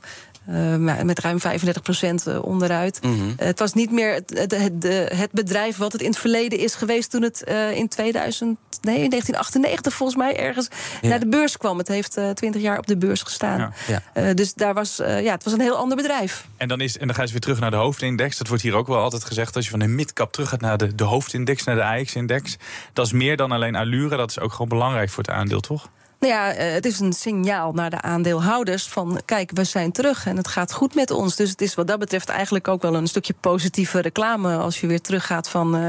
uh, 0.48 1.02
met 1.02 1.18
ruim 1.18 1.40
35 1.40 1.82
procent 1.82 2.26
eh, 2.26 2.44
onderuit. 2.44 2.98
Mm 3.02 3.18
-hmm. 3.18 3.28
uh, 3.28 3.34
het 3.36 3.58
was 3.58 3.72
niet 3.72 3.90
meer 3.90 4.14
het, 4.14 4.48
het, 4.50 4.82
het, 5.18 5.30
bedrijf 5.32 5.76
wat 5.76 5.92
het 5.92 6.00
in 6.00 6.08
het 6.10 6.18
verleden 6.18 6.58
is 6.58 6.74
geweest 6.74 7.10
toen 7.10 7.22
het 7.22 7.44
uh, 7.48 7.76
in 7.76 7.88
2000, 7.88 8.58
nee, 8.80 9.08
1998 9.08 9.94
volgens 9.94 10.18
mij 10.18 10.36
ergens 10.36 10.68
ja. 11.00 11.08
naar 11.08 11.20
de 11.20 11.28
beurs 11.28 11.56
kwam. 11.56 11.78
Het 11.78 11.88
heeft 11.88 12.18
20 12.34 12.62
jaar 12.62 12.78
op 12.78 12.86
de 12.86 12.96
beurs 12.96 13.22
gestaan. 13.22 13.74
Ja. 13.86 14.02
Ja. 14.14 14.34
dus 14.34 14.54
daar 14.54 14.74
was, 14.74 14.96
ja, 14.96 15.32
het 15.32 15.44
was 15.44 15.52
een 15.52 15.60
heel 15.60 15.76
ander 15.76 15.96
bedrijf. 15.96 16.46
En 16.56 16.68
dan, 16.68 16.80
is, 16.80 16.98
en 16.98 17.06
dan 17.06 17.16
ga 17.16 17.22
je 17.22 17.30
weer 17.30 17.40
terug 17.40 17.60
naar 17.60 17.70
de 17.70 17.76
hoofdindex. 17.76 18.38
Dat 18.38 18.48
wordt 18.48 18.62
hier 18.62 18.74
ook 18.74 18.86
wel 18.86 18.98
altijd 18.98 19.24
gezegd. 19.24 19.56
Als 19.56 19.64
je 19.64 19.70
van 19.70 19.80
de 19.80 19.86
midcap 19.86 20.32
terug 20.32 20.48
gaat 20.48 20.60
naar 20.60 20.78
de, 20.78 20.94
de 20.94 21.04
hoofdindex, 21.04 21.64
naar 21.64 21.74
de 21.74 21.84
AX-index. 21.84 22.56
Dat 22.92 23.06
is 23.06 23.12
meer 23.12 23.36
dan 23.36 23.52
alleen 23.52 23.74
allure. 23.74 24.16
Dat 24.16 24.30
is 24.30 24.40
ook 24.40 24.52
gewoon 24.52 24.68
belangrijk 24.68 25.10
voor 25.10 25.22
het 25.22 25.32
aandeel, 25.32 25.60
toch? 25.60 25.88
Nou 26.20 26.32
ja, 26.32 26.52
eh, 26.52 26.72
het 26.72 26.86
is 26.86 27.00
een 27.00 27.12
signaal 27.12 27.72
naar 27.72 27.90
de 27.90 28.00
aandeelhouders 28.00 28.88
van 28.88 29.20
kijk, 29.24 29.50
we 29.54 29.64
zijn 29.64 29.92
terug 29.92 30.26
en 30.26 30.36
het 30.36 30.48
gaat 30.48 30.72
goed 30.72 30.94
met 30.94 31.10
ons. 31.10 31.36
Dus 31.36 31.50
het 31.50 31.60
is 31.60 31.74
wat 31.74 31.86
dat 31.86 31.98
betreft 31.98 32.28
eigenlijk 32.28 32.68
ook 32.68 32.82
wel 32.82 32.94
een 32.94 33.06
stukje 33.06 33.34
positieve 33.40 34.00
reclame 34.00 34.56
als 34.56 34.80
je 34.80 34.86
weer 34.86 35.00
teruggaat, 35.00 35.48
van, 35.48 35.76
uh, 35.76 35.88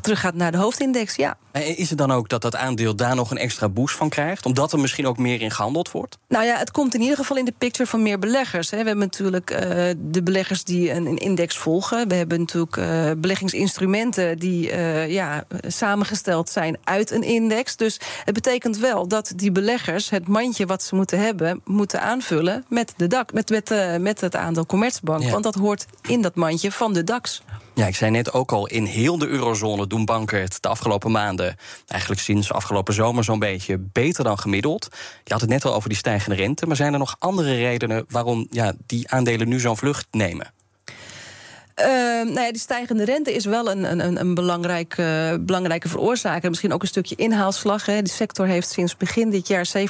teruggaat 0.00 0.34
naar 0.34 0.52
de 0.52 0.58
hoofdindex. 0.58 1.14
Ja. 1.14 1.36
Is 1.52 1.88
het 1.88 1.98
dan 1.98 2.12
ook 2.12 2.28
dat 2.28 2.42
dat 2.42 2.56
aandeel 2.56 2.96
daar 2.96 3.14
nog 3.14 3.30
een 3.30 3.38
extra 3.38 3.68
boost 3.68 3.96
van 3.96 4.08
krijgt? 4.08 4.46
Omdat 4.46 4.72
er 4.72 4.78
misschien 4.78 5.06
ook 5.06 5.18
meer 5.18 5.40
in 5.40 5.50
gehandeld 5.50 5.90
wordt? 5.90 6.18
Nou 6.28 6.44
ja, 6.44 6.56
het 6.56 6.70
komt 6.70 6.94
in 6.94 7.00
ieder 7.00 7.16
geval 7.16 7.36
in 7.36 7.44
de 7.44 7.54
picture 7.58 7.88
van 7.88 8.02
meer 8.02 8.18
beleggers. 8.18 8.70
Hè. 8.70 8.78
We 8.78 8.86
hebben 8.86 9.04
natuurlijk 9.04 9.50
uh, 9.50 9.60
de 9.96 10.22
beleggers 10.22 10.64
die 10.64 10.92
een, 10.92 11.06
een, 11.06 11.16
index 11.16 11.56
volgen. 11.56 12.08
We 12.08 12.14
hebben 12.14 12.38
natuurlijk 12.38 12.76
uh, 12.76 13.10
beleggingsinstrumenten 13.18 14.38
die 14.38 14.76
ja, 15.08 15.44
samengesteld 15.66 16.50
zijn 16.50 16.78
uit 16.84 17.10
een 17.10 17.22
index. 17.22 17.76
Dus 17.76 18.00
het 18.24 18.34
betekent 18.34 18.78
wel 18.78 19.08
dat 19.08 19.32
die 19.36 19.52
beleggers 19.60 20.10
het 20.10 20.28
mandje 20.28 20.66
wat 20.66 20.82
ze 20.82 20.94
moeten 20.94 21.18
hebben, 21.18 21.60
moeten 21.64 22.00
aanvullen 22.00 22.64
met 22.68 22.94
de 22.96 23.06
DAX, 23.06 23.32
met, 23.32 23.50
met, 23.50 23.98
met 24.00 24.20
het 24.20 24.36
aandeel 24.36 24.66
Commerzbank. 24.66 25.22
Ja. 25.22 25.30
Want 25.30 25.42
dat 25.42 25.54
hoort 25.54 25.86
in 26.02 26.22
dat 26.22 26.34
mandje 26.34 26.72
van 26.72 26.92
de 26.92 27.04
DAX. 27.04 27.42
Ja, 27.74 27.86
ik 27.86 27.96
zei 27.96 28.10
net 28.10 28.32
ook 28.32 28.52
al, 28.52 28.66
in 28.66 28.84
heel 28.84 29.18
de 29.18 29.26
eurozone 29.26 29.86
doen 29.86 30.04
banken 30.04 30.40
het 30.40 30.58
de 30.60 30.68
afgelopen 30.68 31.10
maanden, 31.10 31.56
eigenlijk 31.86 32.20
sinds 32.20 32.52
afgelopen 32.52 32.94
zomer 32.94 33.24
zo'n 33.24 33.38
beetje, 33.38 33.78
beter 33.78 34.24
dan 34.24 34.38
gemiddeld. 34.38 34.88
Je 35.24 35.32
had 35.32 35.40
het 35.40 35.50
net 35.50 35.64
al 35.64 35.74
over 35.74 35.88
die 35.88 35.98
stijgende 35.98 36.36
rente, 36.36 36.66
maar 36.66 36.76
zijn 36.76 36.92
er 36.92 36.98
nog 36.98 37.16
andere 37.18 37.54
redenen 37.54 38.04
waarom 38.08 38.46
ja, 38.50 38.72
die 38.86 39.10
aandelen 39.10 39.48
nu 39.48 39.60
zo'n 39.60 39.76
vlucht 39.76 40.06
nemen? 40.10 40.52
Ehm, 41.78 42.26
nou 42.26 42.40
ja, 42.40 42.50
die 42.50 42.60
stijgende 42.60 43.04
rente 43.04 43.34
is 43.34 43.44
wel 43.44 43.70
een, 43.70 44.00
een, 44.00 44.20
een 44.20 44.34
belangrijk, 44.34 44.96
uh, 44.98 45.34
belangrijke 45.40 45.88
veroorzaker. 45.88 46.48
Misschien 46.48 46.72
ook 46.72 46.82
een 46.82 46.88
stukje 46.88 47.14
inhaalslag. 47.14 47.86
Hè. 47.86 48.02
Die 48.02 48.12
sector 48.12 48.46
heeft 48.46 48.70
sinds 48.70 48.96
begin 48.96 49.30
dit 49.30 49.48
jaar 49.48 49.68
17% 49.76 49.80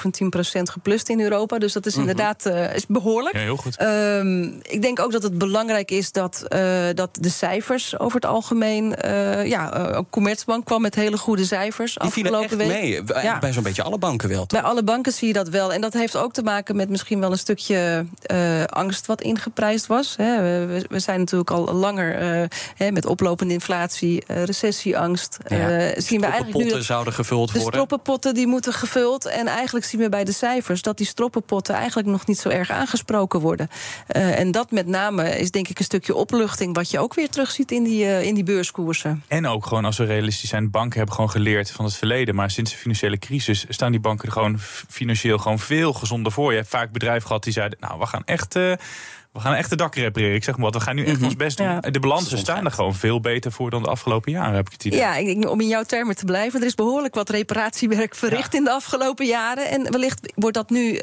geplust 0.62 1.08
in 1.08 1.20
Europa. 1.20 1.58
Dus 1.58 1.72
dat 1.72 1.86
is 1.86 1.94
mm 1.94 1.96
inderdaad 1.98 2.46
uh, 2.46 2.74
is 2.74 2.86
behoorlijk. 2.86 3.34
Ja, 3.34 3.40
heel 3.40 3.56
goed. 3.56 3.82
Um, 3.82 4.60
ik 4.62 4.82
denk 4.82 5.00
ook 5.00 5.12
dat 5.12 5.22
het 5.22 5.38
belangrijk 5.38 5.90
is 5.90 6.12
dat, 6.12 6.44
uh, 6.48 6.60
dat 6.94 7.18
de 7.20 7.28
cijfers 7.28 7.98
over 7.98 8.14
het 8.14 8.30
algemeen. 8.30 8.94
ja, 9.44 9.92
ook 9.94 10.10
Commerzbank 10.10 10.64
kwam 10.64 10.82
met 10.82 10.94
hele 10.94 11.18
goede 11.18 11.44
cijfers. 11.44 11.94
Die 11.94 12.02
afgelopen 12.02 12.56
week. 12.56 12.68
mee. 12.68 13.02
Ja. 13.22 13.38
Bij 13.38 13.52
zo'n 13.52 13.62
beetje 13.62 13.82
alle 13.82 13.98
banken 13.98 14.28
wel. 14.28 14.46
Toch? 14.46 14.60
Bij 14.60 14.70
alle 14.70 14.82
banken 14.82 15.12
zie 15.12 15.26
je 15.26 15.34
dat 15.34 15.48
wel. 15.48 15.72
En 15.72 15.80
dat 15.80 15.92
heeft 15.92 16.16
ook 16.16 16.32
te 16.32 16.42
maken 16.42 16.76
met 16.76 16.88
misschien 16.88 17.20
wel 17.20 17.30
een 17.32 17.38
stukje 17.38 18.06
angst 18.66 19.06
wat 19.06 19.20
ingeprijsd 19.20 19.86
was. 19.86 20.14
Hè. 20.16 20.40
We, 20.66 20.84
we 20.88 20.98
zijn 20.98 21.18
natuurlijk 21.18 21.50
al 21.50 21.77
langer 21.78 22.40
uh, 22.78 22.90
met 22.90 23.06
oplopende 23.06 23.52
inflatie, 23.52 24.24
uh, 24.30 24.44
recessieangst. 24.44 25.38
Ja, 25.48 25.56
uh, 25.56 25.92
zien 25.96 26.20
we 26.20 26.26
eigenlijk 26.26 26.74
nu 26.74 26.82
zouden 26.82 27.12
gevuld 27.12 27.52
de 27.52 27.52
worden. 27.52 27.70
De 27.70 27.76
stroppenpotten 27.76 28.34
die 28.34 28.46
moeten 28.46 28.72
gevuld. 28.72 29.26
En 29.26 29.46
eigenlijk 29.46 29.86
zien 29.86 30.00
we 30.00 30.08
bij 30.08 30.24
de 30.24 30.32
cijfers 30.32 30.82
dat 30.82 30.96
die 30.96 31.06
stroppenpotten 31.06 31.74
eigenlijk 31.74 32.08
nog 32.08 32.26
niet 32.26 32.38
zo 32.38 32.48
erg 32.48 32.70
aangesproken 32.70 33.40
worden. 33.40 33.68
en 34.06 34.50
dat 34.50 34.70
met 34.70 34.86
name 34.86 35.38
is 35.38 35.50
denk 35.50 35.68
ik 35.68 35.78
een 35.78 35.84
stukje 35.84 36.14
opluchting, 36.14 36.74
wat 36.74 36.90
je 36.90 36.98
ook 36.98 37.14
weer 37.14 37.28
terugziet 37.28 37.72
in 37.72 37.82
die, 37.82 38.24
in 38.24 38.34
die 38.34 38.44
beurskoersen. 38.44 39.22
En 39.28 39.46
ook 39.46 39.66
gewoon 39.66 39.84
als 39.84 39.96
we 39.96 40.04
realistisch 40.04 40.48
zijn, 40.48 40.70
banken 40.70 40.96
hebben 40.96 41.14
gewoon 41.14 41.30
geleerd 41.30 41.70
van 41.70 41.84
het 41.84 41.94
verleden. 41.94 42.34
Maar 42.34 42.50
sinds 42.50 42.70
de 42.70 42.76
financiële 42.76 43.18
crisis 43.18 43.64
staan 43.68 43.90
die 43.90 44.00
banken 44.00 44.26
er 44.26 44.32
gewoon 44.32 44.58
financieel 44.88 45.38
gewoon 45.38 45.58
veel 45.58 45.92
gezonder 45.92 46.32
voor. 46.32 46.50
Je 46.50 46.56
hebt 46.56 46.70
vaak 46.70 46.92
bedrijven 46.92 47.26
gehad 47.26 47.44
die 47.44 47.52
zeiden, 47.52 47.78
nou 47.80 47.98
we 47.98 48.06
gaan 48.06 48.22
echt 48.24 48.56
we 49.32 49.40
gaan 49.40 49.54
echt 49.54 49.70
de 49.70 49.76
dak 49.76 49.94
repareren. 49.94 50.34
Ik 50.34 50.44
zeg 50.44 50.54
maar 50.54 50.64
wat, 50.64 50.74
we 50.74 50.80
gaan 50.80 50.94
nu 50.94 51.04
echt 51.04 51.16
mhm. 51.16 51.24
ons 51.24 51.36
best 51.36 51.56
doen. 51.56 51.80
De 51.80 52.00
balansen 52.00 52.38
staan 52.38 52.64
er 52.64 52.70
gewoon 52.70 52.94
veel 52.94 53.20
beter 53.20 53.52
voor 53.52 53.70
dan 53.70 53.82
de 53.82 53.88
afgelopen 53.88 54.32
jaren, 54.32 54.54
heb 54.54 54.66
ik 54.66 54.72
het 54.72 54.84
idee. 54.84 54.98
Ja, 54.98 55.16
ik, 55.16 55.50
om 55.50 55.60
in 55.60 55.68
jouw 55.68 55.82
termen 55.82 56.16
te 56.16 56.24
blijven. 56.24 56.60
Er 56.60 56.66
is 56.66 56.74
behoorlijk 56.74 57.14
wat 57.14 57.30
reparatiewerk 57.30 58.14
verricht 58.14 58.54
in 58.54 58.64
de 58.64 58.70
afgelopen 58.70 59.26
jaren. 59.26 59.68
En 59.68 59.90
wellicht 59.92 60.32
wordt 60.34 60.56
dat 60.56 60.70
nu, 60.70 60.92
uh, 60.92 61.00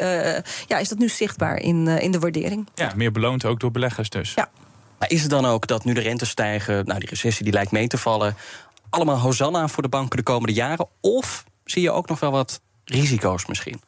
ja, 0.67 0.77
is 0.77 0.89
dat 0.89 0.97
nu 0.97 1.09
zichtbaar 1.09 1.57
in, 1.57 1.85
uh, 1.85 2.01
in 2.01 2.11
de 2.11 2.19
waardering. 2.19 2.67
Ja, 2.75 2.91
meer 2.95 3.11
beloond 3.11 3.45
ook 3.45 3.59
door 3.59 3.71
beleggers 3.71 4.09
dus. 4.09 4.33
Ja. 4.33 4.49
Maar 4.99 5.09
is 5.09 5.21
het 5.21 5.29
dan 5.29 5.45
ook 5.45 5.67
dat 5.67 5.85
nu 5.85 5.93
de 5.93 6.01
rente 6.01 6.25
stijgen, 6.25 6.85
nou 6.85 6.99
die 6.99 7.09
recessie 7.09 7.43
die 7.43 7.53
lijkt 7.53 7.71
mee 7.71 7.87
te 7.87 7.97
vallen, 7.97 8.35
allemaal 8.89 9.17
hosanna 9.17 9.67
voor 9.67 9.83
de 9.83 9.89
banken 9.89 10.17
de 10.17 10.23
komende 10.23 10.53
jaren? 10.53 10.87
Of 11.01 11.43
zie 11.65 11.81
je 11.81 11.91
ook 11.91 12.09
nog 12.09 12.19
wel 12.19 12.31
wat 12.31 12.61
risico's 12.85 13.45
misschien? 13.45 13.81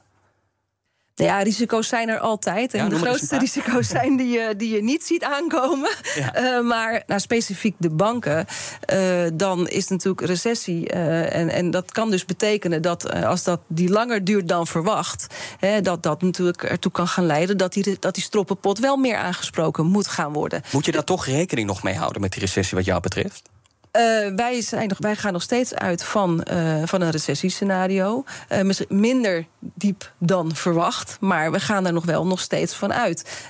Ja, 1.26 1.42
risico's 1.42 1.88
zijn 1.88 2.10
er 2.10 2.20
altijd. 2.20 2.74
En 2.74 2.90
de 2.90 2.98
grootste 2.98 3.38
risico's 3.38 3.88
zijn 3.98 4.18
die 4.18 4.28
je, 4.28 4.56
die 4.58 4.76
je 4.76 4.84
niet 4.84 5.04
ziet 5.04 5.24
aankomen. 5.24 5.90
Uh, 6.36 6.62
maar 6.72 7.04
nou, 7.08 7.20
specifiek 7.20 7.76
de 7.78 7.90
banken, 7.90 8.46
uh, 8.94 9.26
dan 9.34 9.68
is 9.68 9.88
natuurlijk 9.88 10.22
recessie. 10.22 10.94
Uh, 10.94 11.36
en, 11.36 11.50
en 11.50 11.72
dat 11.72 11.92
kan 11.92 12.10
dus 12.12 12.26
betekenen 12.26 12.82
dat 12.82 13.14
als 13.14 13.44
dat 13.44 13.60
die 13.68 13.90
langer 13.90 14.24
duurt 14.24 14.48
dan 14.48 14.68
verwacht, 14.68 15.28
hè, 15.60 15.82
dat 15.82 16.04
dat 16.04 16.22
natuurlijk 16.22 16.64
ertoe 16.64 16.92
kan 16.92 17.08
gaan 17.08 17.26
leiden 17.26 17.58
dat 17.58 17.74
die, 17.74 17.98
dat 18.00 18.16
die 18.16 18.24
stroppenpot 18.24 18.80
wel 18.80 18.98
meer 18.98 19.18
aangesproken 19.18 19.86
moet 19.86 20.08
gaan 20.08 20.34
worden. 20.34 20.62
Moet 20.72 20.86
je 20.86 20.92
daar 20.92 21.04
toch 21.04 21.26
rekening 21.26 21.68
nog 21.68 21.84
mee 21.84 21.96
houden 21.96 22.22
met 22.22 22.32
die 22.32 22.42
recessie 22.42 22.78
wat 22.78 22.86
jou 22.86 23.02
betreft? 23.02 23.50
Uh, 23.98 24.36
wij, 24.36 24.62
zijn 24.62 24.88
nog, 24.88 24.98
wij 24.98 25.16
gaan 25.16 25.34
nog 25.34 25.42
steeds 25.42 25.74
uit 25.74 26.04
van, 26.04 26.46
uh, 26.52 26.82
van 26.86 27.02
een 27.02 27.12
recessiescenario. 27.12 28.24
Uh, 28.52 28.70
minder 28.90 29.46
diep 29.60 30.12
dan 30.18 30.56
verwacht, 30.56 31.18
maar 31.20 31.52
we 31.52 31.60
gaan 31.60 31.86
er 31.86 31.94
nog 31.94 32.06
wel 32.06 32.28
nog 32.28 32.40
steeds 32.40 32.74
van 32.74 32.94
uit. 32.94 33.50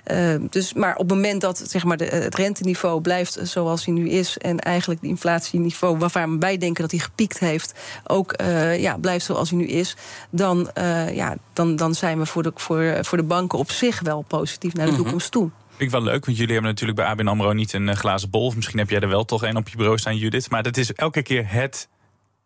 dus, 0.49 0.73
maar 0.73 0.91
op 0.91 1.09
het 1.09 1.17
moment 1.17 1.41
dat 1.41 1.63
zeg 1.67 1.83
maar, 1.83 1.97
de, 1.97 2.05
het 2.05 2.35
renteniveau 2.35 3.01
blijft 3.01 3.39
zoals 3.41 3.85
hij 3.85 3.93
nu 3.93 4.09
is... 4.09 4.37
en 4.37 4.59
eigenlijk 4.59 5.01
het 5.01 5.09
inflatieniveau 5.09 5.97
waarvan 5.97 6.39
wij 6.39 6.57
denken 6.57 6.81
dat 6.81 6.91
hij 6.91 6.99
gepiekt 6.99 7.39
heeft... 7.39 7.73
ook 8.07 8.33
ja, 8.77 8.97
blijft 8.97 9.25
zoals 9.25 9.49
hij 9.49 9.59
nu 9.59 9.67
is... 9.67 9.95
dan, 10.29 10.69
ja, 11.11 11.35
dan, 11.53 11.75
dan 11.75 11.95
zijn 11.95 12.19
we 12.19 12.25
voor 12.25 12.43
de, 12.43 12.51
voor, 12.55 12.97
voor 13.01 13.17
de 13.17 13.23
banken 13.23 13.59
op 13.59 13.71
zich 13.71 13.99
wel 13.99 14.25
positief 14.27 14.73
naar 14.73 14.85
de 14.85 14.91
-hmm. 14.91 15.01
toekomst 15.01 15.31
toe. 15.31 15.49
Ik 15.79 15.89
wel 15.89 16.03
leuk, 16.03 16.25
want 16.25 16.37
jullie 16.37 16.53
hebben 16.53 16.71
natuurlijk 16.71 16.97
bij 16.97 17.07
ABN 17.07 17.27
AMRO 17.27 17.53
niet 17.53 17.73
een 17.73 17.95
glazen 17.95 18.29
bol. 18.29 18.53
misschien 18.55 18.79
heb 18.79 18.89
jij 18.89 18.99
er 18.99 19.07
wel 19.07 19.25
toch 19.25 19.43
een 19.43 19.55
op 19.55 19.69
je 19.69 19.77
bureau 19.77 19.97
staan, 19.97 20.17
Judith. 20.17 20.49
Maar 20.49 20.63
dat 20.63 20.77
is 20.77 20.93
elke 20.93 21.21
keer 21.21 21.51
het 21.51 21.89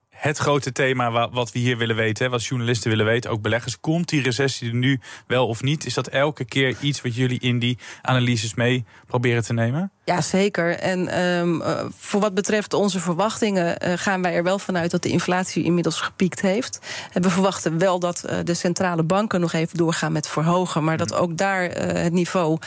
het 0.10 0.38
grote 0.38 0.72
thema 0.72 1.30
wat 1.30 1.52
we 1.52 1.60
hier 1.60 1.78
willen 1.78 1.96
weten, 1.96 2.30
wat 2.30 2.46
journalisten 2.46 2.90
willen 2.90 3.06
weten, 3.06 3.32
ook 3.32 3.42
beleggers. 3.42 3.80
Komt 3.80 4.10
die 4.10 4.22
recessie 4.22 4.70
er 4.70 4.76
nu 4.76 5.00
wel 5.28 5.48
of 5.48 5.64
niet? 5.64 5.86
Is 5.86 5.94
dat 5.94 6.08
elke 6.08 6.46
keer 6.46 6.76
iets 6.82 7.02
wat 7.02 7.16
jullie 7.16 7.40
in 7.40 7.60
die 7.60 7.78
analyses 8.02 8.54
mee 8.54 8.86
proberen 9.08 9.44
te 9.44 9.54
nemen? 9.54 9.92
Ja, 10.12 10.22
zeker. 10.22 10.80
En 10.80 11.22
um, 11.22 11.62
voor 11.98 12.20
wat 12.20 12.34
betreft 12.34 12.74
onze 12.74 13.00
verwachtingen 13.00 13.88
uh, 13.88 13.94
gaan 13.96 14.22
wij 14.22 14.34
er 14.34 14.44
wel 14.44 14.60
vanuit 14.60 14.92
dat 14.92 15.04
de 15.04 15.10
inflatie 15.10 15.64
inmiddels 15.64 16.02
gepiekt 16.02 16.42
heeft. 16.42 16.80
En 17.14 17.22
we 17.22 17.30
verwachten 17.30 17.78
wel 17.78 18.00
dat 18.00 18.24
uh, 18.26 18.36
de 18.44 18.54
centrale 18.54 19.04
banken 19.04 19.40
nog 19.40 19.54
even 19.54 19.78
doorgaan 19.78 20.12
met 20.12 20.28
verhogen. 20.28 20.84
Maar 20.84 20.98
dat 20.98 21.14
ook 21.14 21.38
daar 21.38 21.64
het 21.72 22.14
niveau 22.14 22.58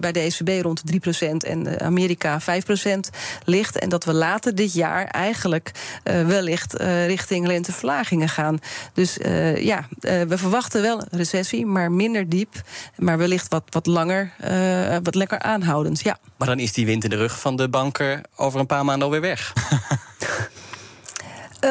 bij 0.00 0.12
de 0.12 0.20
ECB 0.20 0.62
rond 0.62 0.86
de 0.86 1.14
3% 1.22 1.48
en 1.48 1.80
Amerika 1.80 2.40
5% 2.40 2.44
ligt. 3.44 3.78
En 3.78 3.88
dat 3.88 4.04
we 4.04 4.12
later 4.12 4.54
dit 4.54 4.72
jaar 4.72 5.04
eigenlijk 5.04 5.70
wellicht 6.02 6.72
richting 7.06 7.46
lenteverlagingen 7.46 8.28
gaan. 8.28 8.58
Dus 8.92 9.16
ja, 9.56 9.88
we 10.00 10.38
verwachten 10.38 10.82
wel 10.82 10.98
een 10.98 11.18
recessie, 11.18 11.66
maar 11.66 11.92
minder 11.92 12.28
diep. 12.28 12.62
Maar 12.96 13.18
wellicht 13.18 13.48
wat, 13.48 13.62
wat 13.68 13.86
langer, 13.86 14.32
wat 15.02 15.14
lekker 15.14 15.38
aanhoudend. 15.38 16.00
Ja. 16.00 16.18
Maar 16.36 16.48
dan 16.48 16.58
is 16.58 16.72
die 16.72 16.86
wind 16.86 17.04
in 17.04 17.10
de 17.10 17.16
rug 17.16 17.40
van 17.40 17.56
de 17.56 17.68
banken 17.68 18.22
over 18.36 18.60
een 18.60 18.66
paar 18.66 18.84
maanden 18.84 19.04
alweer 19.04 19.20
weg. 19.20 19.52
Uh, 21.60 21.70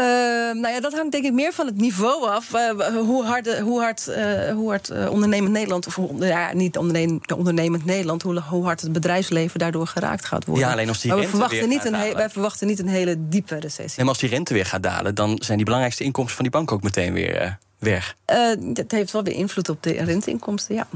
nou 0.61 0.73
ja, 0.73 0.79
dat 0.79 0.93
hangt 0.93 1.11
denk 1.11 1.23
ik 1.23 1.33
meer 1.33 1.53
van 1.53 1.65
het 1.65 1.77
niveau 1.77 2.29
af. 2.29 2.53
Uh, 2.53 2.85
hoe 2.97 3.25
hard, 3.25 3.59
hoe 3.59 3.81
hard, 3.81 4.07
uh, 4.07 4.51
hoe 4.51 4.69
hard 4.69 5.09
ondernemend 5.09 5.51
Nederland, 5.51 5.87
of 5.87 5.99
ja, 6.19 6.53
niet 6.53 6.77
ondernemend, 6.77 7.31
ondernemend 7.31 7.85
Nederland, 7.85 8.21
hoe, 8.21 8.41
hoe, 8.41 8.63
hard 8.63 8.81
het 8.81 8.91
bedrijfsleven 8.91 9.59
daardoor 9.59 9.87
geraakt 9.87 10.25
gaat 10.25 10.45
worden. 10.45 10.65
Ja, 10.65 10.71
alleen 10.71 10.87
als 10.87 11.01
die 11.01 11.11
maar 11.11 11.19
we 11.19 11.27
verwachten 11.27 11.69
niet 11.69 11.85
een 11.85 12.13
wij 12.13 12.29
verwachten 12.29 12.67
niet 12.67 12.79
een 12.79 12.87
hele 12.87 13.15
diepe 13.19 13.59
recessie. 13.59 14.01
En 14.01 14.07
als 14.07 14.17
die 14.17 14.29
rente 14.29 14.53
weer 14.53 14.65
gaat 14.65 14.83
dalen, 14.83 15.15
dan 15.15 15.37
zijn 15.41 15.55
die 15.55 15.65
belangrijkste 15.65 16.03
inkomsten 16.03 16.35
van 16.35 16.43
die 16.43 16.53
bank 16.53 16.71
ook 16.71 16.83
meteen 16.83 17.13
weer 17.13 17.57
weg. 17.79 18.15
dat 18.59 18.91
heeft 18.91 19.11
wel 19.11 19.23
weer 19.23 19.35
invloed 19.35 19.69
op 19.69 19.83
de 19.83 19.91
renteinkomsten, 19.91 20.75
ja. 20.75 20.87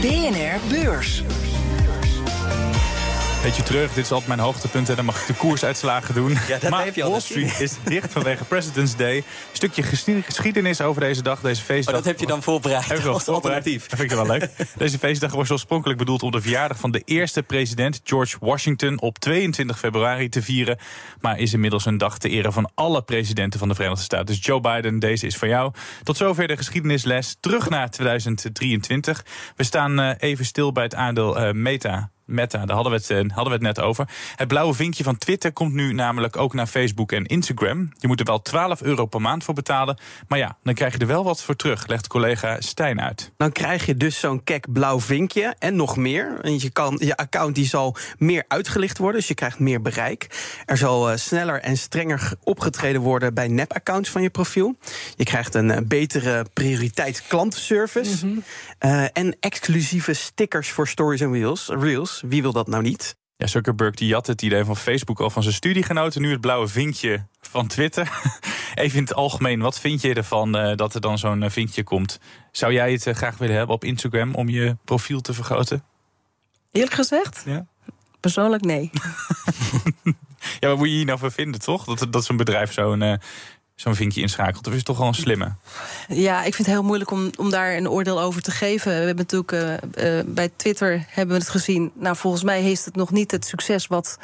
BNR 0.00 0.60
Beurs. 0.68 1.22
Beetje 3.44 3.62
terug, 3.62 3.92
dit 3.92 4.04
is 4.04 4.10
altijd 4.10 4.28
mijn 4.28 4.40
hoogtepunt 4.40 4.88
en 4.88 4.96
dan 4.96 5.04
mag 5.04 5.20
ik 5.20 5.26
de 5.26 5.34
koersuitslagen 5.34 6.14
doen. 6.14 6.36
Ja, 6.48 6.58
dat 6.58 6.70
maar 6.70 6.84
heb 6.84 6.94
je 6.94 7.02
al 7.02 7.10
Wall 7.10 7.20
Street 7.20 7.60
is 7.60 7.76
dicht 7.84 8.12
vanwege 8.12 8.44
President's 8.44 8.96
Day. 8.96 9.16
Een 9.16 9.24
stukje 9.52 9.82
geschiedenis 10.22 10.80
over 10.80 11.00
deze 11.00 11.22
dag, 11.22 11.40
deze 11.40 11.62
feestdag. 11.62 11.94
Oh, 11.94 12.00
dat 12.00 12.10
heb 12.10 12.20
je 12.20 12.26
dan 12.26 12.42
voorbereid 12.42 12.88
heb 12.88 13.04
als 13.04 13.28
alternatief. 13.28 13.86
Dat 13.86 13.98
vind 13.98 14.10
ik 14.10 14.16
wel 14.16 14.26
leuk. 14.26 14.50
Deze 14.76 14.98
feestdag 14.98 15.32
was 15.32 15.50
oorspronkelijk 15.50 15.98
bedoeld 15.98 16.22
om 16.22 16.30
de 16.30 16.40
verjaardag 16.40 16.78
van 16.78 16.90
de 16.90 17.02
eerste 17.04 17.42
president, 17.42 18.00
George 18.04 18.36
Washington, 18.40 19.00
op 19.00 19.18
22 19.18 19.78
februari 19.78 20.28
te 20.28 20.42
vieren. 20.42 20.78
Maar 21.20 21.38
is 21.38 21.52
inmiddels 21.52 21.86
een 21.86 21.98
dag 21.98 22.18
te 22.18 22.28
ere 22.28 22.52
van 22.52 22.70
alle 22.74 23.02
presidenten 23.02 23.58
van 23.58 23.68
de 23.68 23.74
Verenigde 23.74 24.04
Staten. 24.04 24.26
Dus 24.26 24.44
Joe 24.44 24.60
Biden, 24.60 24.98
deze 24.98 25.26
is 25.26 25.36
voor 25.36 25.48
jou. 25.48 25.72
Tot 26.02 26.16
zover 26.16 26.48
de 26.48 26.56
geschiedenisles. 26.56 27.36
Terug 27.40 27.68
naar 27.68 27.90
2023. 27.90 29.24
We 29.56 29.64
staan 29.64 30.00
eh, 30.00 30.14
even 30.18 30.44
stil 30.44 30.72
bij 30.72 30.84
het 30.84 30.94
aandeel 30.94 31.40
uh, 31.40 31.52
Meta. 31.52 32.12
Meta, 32.26 32.66
daar 32.66 32.74
hadden 32.74 32.92
we, 32.92 32.98
het, 32.98 33.10
eh, 33.10 33.16
hadden 33.16 33.44
we 33.44 33.66
het 33.66 33.76
net 33.76 33.80
over. 33.80 34.08
Het 34.36 34.48
blauwe 34.48 34.74
vinkje 34.74 35.04
van 35.04 35.18
Twitter 35.18 35.52
komt 35.52 35.72
nu 35.72 35.92
namelijk 35.92 36.36
ook 36.36 36.54
naar 36.54 36.66
Facebook 36.66 37.12
en 37.12 37.24
Instagram. 37.24 37.92
Je 37.98 38.06
moet 38.06 38.20
er 38.20 38.26
wel 38.26 38.42
12 38.42 38.82
euro 38.82 39.06
per 39.06 39.20
maand 39.20 39.44
voor 39.44 39.54
betalen. 39.54 39.98
Maar 40.28 40.38
ja, 40.38 40.56
dan 40.62 40.74
krijg 40.74 40.92
je 40.92 40.98
er 40.98 41.06
wel 41.06 41.24
wat 41.24 41.42
voor 41.42 41.56
terug, 41.56 41.86
legt 41.86 42.06
collega 42.06 42.60
Stijn 42.60 43.00
uit. 43.00 43.32
Dan 43.36 43.52
krijg 43.52 43.86
je 43.86 43.96
dus 43.96 44.20
zo'n 44.20 44.44
kek 44.44 44.72
blauw 44.72 45.00
vinkje 45.00 45.54
en 45.58 45.76
nog 45.76 45.96
meer. 45.96 46.38
En 46.40 46.60
je, 46.60 46.70
kan, 46.70 46.96
je 47.00 47.16
account 47.16 47.54
die 47.54 47.66
zal 47.66 47.96
meer 48.18 48.44
uitgelicht 48.48 48.98
worden, 48.98 49.18
dus 49.18 49.28
je 49.28 49.34
krijgt 49.34 49.58
meer 49.58 49.82
bereik. 49.82 50.26
Er 50.66 50.76
zal 50.76 51.10
uh, 51.10 51.16
sneller 51.16 51.60
en 51.60 51.76
strenger 51.76 52.32
opgetreden 52.42 53.00
worden 53.00 53.34
bij 53.34 53.48
nep-accounts 53.48 54.10
van 54.10 54.22
je 54.22 54.30
profiel. 54.30 54.76
Je 55.16 55.24
krijgt 55.24 55.54
een 55.54 55.70
uh, 55.70 55.76
betere 55.84 56.46
prioriteit 56.52 57.22
klantenservice. 57.26 58.26
Mm 58.26 58.32
-hmm. 58.32 58.90
uh, 58.90 59.04
en 59.12 59.36
exclusieve 59.40 60.12
stickers 60.12 60.70
voor 60.70 60.88
stories 60.88 61.20
en 61.20 61.32
reels. 61.80 62.13
Wie 62.20 62.42
wil 62.42 62.52
dat 62.52 62.68
nou 62.68 62.82
niet? 62.82 63.16
Ja, 63.36 63.46
Zuckerberg 63.46 63.94
die 63.94 64.12
had 64.12 64.26
het 64.26 64.42
idee 64.42 64.64
van 64.64 64.76
Facebook 64.76 65.20
al 65.20 65.30
van 65.30 65.42
zijn 65.42 65.54
studiegenoten. 65.54 66.22
Nu 66.22 66.30
het 66.30 66.40
blauwe 66.40 66.68
vinkje 66.68 67.26
van 67.40 67.66
Twitter. 67.66 68.12
Even 68.74 68.98
in 68.98 69.04
het 69.04 69.14
algemeen, 69.14 69.60
wat 69.60 69.80
vind 69.80 70.00
je 70.00 70.14
ervan 70.14 70.56
uh, 70.56 70.76
dat 70.76 70.94
er 70.94 71.00
dan 71.00 71.18
zo'n 71.18 71.42
uh, 71.42 71.50
vinkje 71.50 71.82
komt? 71.82 72.18
Zou 72.52 72.72
jij 72.72 72.92
het 72.92 73.06
uh, 73.06 73.14
graag 73.14 73.38
willen 73.38 73.56
hebben 73.56 73.74
op 73.74 73.84
Instagram 73.84 74.34
om 74.34 74.48
je 74.48 74.76
profiel 74.84 75.20
te 75.20 75.32
vergroten? 75.32 75.84
Eerlijk 76.72 76.94
gezegd? 76.94 77.42
Ja. 77.46 77.66
Persoonlijk 78.20 78.64
nee. 78.64 78.90
ja, 80.60 80.68
wat 80.68 80.78
moet 80.78 80.88
je 80.88 80.94
hier 80.94 81.04
nou 81.04 81.18
voor 81.18 81.32
vinden, 81.32 81.60
toch? 81.60 81.84
Dat, 81.84 82.12
dat 82.12 82.24
zo'n 82.24 82.36
bedrijf 82.36 82.72
zo'n 82.72 83.20
zo'n 83.74 83.94
vinkje 83.94 84.20
inschakelt? 84.20 84.66
Of 84.66 84.72
is 84.72 84.78
het 84.78 84.86
toch 84.86 84.98
een 84.98 85.14
slimme? 85.14 85.52
Ja, 86.08 86.38
ik 86.38 86.54
vind 86.54 86.66
het 86.66 86.76
heel 86.76 86.84
moeilijk 86.84 87.10
om, 87.10 87.30
om 87.36 87.50
daar 87.50 87.76
een 87.76 87.88
oordeel 87.88 88.20
over 88.20 88.42
te 88.42 88.50
geven. 88.50 88.90
We 88.90 89.06
hebben 89.06 89.26
natuurlijk 89.28 89.52
uh, 89.96 90.18
uh, 90.18 90.24
bij 90.26 90.50
Twitter 90.56 91.04
hebben 91.08 91.36
we 91.36 91.42
het 91.42 91.50
gezien. 91.50 91.92
Nou, 91.94 92.16
volgens 92.16 92.42
mij 92.42 92.60
heeft 92.60 92.84
het 92.84 92.96
nog 92.96 93.10
niet 93.10 93.30
het 93.30 93.44
succes 93.44 93.86
wat 93.86 94.18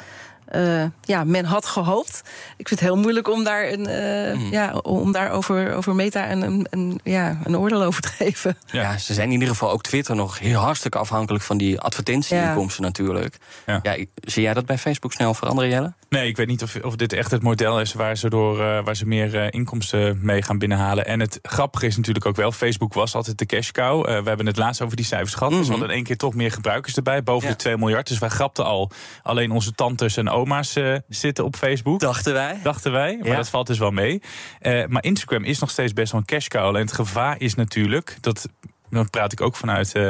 uh, 0.55 0.83
ja, 1.01 1.23
men 1.23 1.45
had 1.45 1.65
gehoopt. 1.65 2.21
Ik 2.57 2.67
vind 2.67 2.79
het 2.79 2.89
heel 2.89 2.97
moeilijk 2.97 3.29
om 3.29 3.43
daar, 3.43 3.71
een, 3.71 3.89
uh, 3.89 4.39
mm. 4.39 4.51
ja, 4.51 4.73
om 4.73 5.11
daar 5.11 5.31
over, 5.31 5.73
over 5.73 5.95
Meta 5.95 6.31
een, 6.31 6.41
een, 6.41 6.67
een, 6.69 6.99
ja, 7.03 7.37
een 7.43 7.57
oordeel 7.57 7.83
over 7.83 8.01
te 8.01 8.07
geven. 8.07 8.57
Ja. 8.71 8.97
ze 8.97 9.13
zijn 9.13 9.27
in 9.27 9.33
ieder 9.33 9.47
geval 9.47 9.71
ook 9.71 9.83
Twitter 9.83 10.15
nog 10.15 10.39
heel 10.39 10.59
hartstikke 10.59 10.97
afhankelijk 10.97 11.43
van 11.43 11.57
die 11.57 11.79
advertentieinkomsten 11.79 12.83
ja. 12.83 12.87
natuurlijk. 12.87 13.37
Ja. 13.65 13.79
ja. 13.83 14.05
zie 14.15 14.43
jij 14.43 14.53
dat 14.53 14.65
bij 14.65 14.77
Facebook 14.77 15.13
snel 15.13 15.33
veranderen, 15.33 15.69
Jelle? 15.69 15.93
Nee, 16.09 16.27
ik 16.27 16.37
weet 16.37 16.47
niet 16.47 16.63
of, 16.63 16.75
of 16.75 16.95
dit 16.95 17.13
echt 17.13 17.31
het 17.31 17.41
model 17.41 17.79
is 17.79 17.93
waar 17.93 18.17
ze, 18.17 18.29
door, 18.29 18.59
uh, 18.59 18.83
waar 18.83 18.95
ze 18.95 19.07
meer 19.07 19.35
uh, 19.35 19.47
inkomsten 19.49 20.19
mee 20.21 20.41
gaan 20.41 20.57
binnenhalen. 20.57 21.05
En 21.05 21.19
het 21.19 21.39
grappige 21.41 21.85
is 21.85 21.97
natuurlijk 21.97 22.25
ook 22.25 22.35
wel, 22.35 22.51
Facebook 22.51 22.93
was 22.93 23.15
altijd 23.15 23.37
de 23.37 23.45
cash 23.45 23.71
cow. 23.71 24.05
we 24.05 24.27
hebben 24.27 24.45
het 24.45 24.57
laatst 24.57 24.81
over 24.81 24.95
die 24.95 25.05
cijfers 25.05 25.33
gehad. 25.33 25.49
Mm 25.49 25.53
-hmm. 25.53 25.59
Dus 25.59 25.67
we 25.67 25.71
hadden 25.71 25.89
in 25.89 25.95
één 25.95 26.05
keer 26.05 26.17
toch 26.17 26.33
meer 26.33 26.51
gebruikers 26.51 26.95
erbij, 26.95 27.23
boven 27.23 27.49
de 27.49 27.55
2 27.55 27.77
miljard. 27.77 28.07
Dus 28.07 28.19
wij 28.19 28.29
grapten 28.29 28.65
al 28.65 28.91
alleen 29.23 29.51
onze 29.51 29.71
tantes 29.71 30.17
en 30.17 30.27
oma's 30.41 30.75
uh, 30.75 30.95
zitten 31.07 31.45
op 31.45 31.55
Facebook. 31.55 31.99
Dachten 31.99 32.33
wij. 32.33 32.59
Dachten 32.63 32.91
wij, 32.91 33.17
maar 33.17 33.27
ja. 33.27 33.35
dat 33.35 33.49
valt 33.49 33.67
dus 33.67 33.77
wel 33.77 33.91
mee. 33.91 34.21
Uh, 34.61 34.85
maar 34.85 35.03
Instagram 35.03 35.43
is 35.43 35.59
nog 35.59 35.69
steeds 35.69 35.93
best 35.93 36.11
wel 36.11 36.21
een 36.21 36.27
cash 36.27 36.47
cow. 36.47 36.75
En 36.75 36.81
het 36.81 36.91
gevaar 36.93 37.35
is 37.39 37.55
natuurlijk, 37.55 38.17
dat 38.21 38.47
dan 38.91 39.09
praat 39.09 39.31
ik 39.31 39.41
ook 39.41 39.55
vanuit 39.55 39.95
uh, 39.95 40.09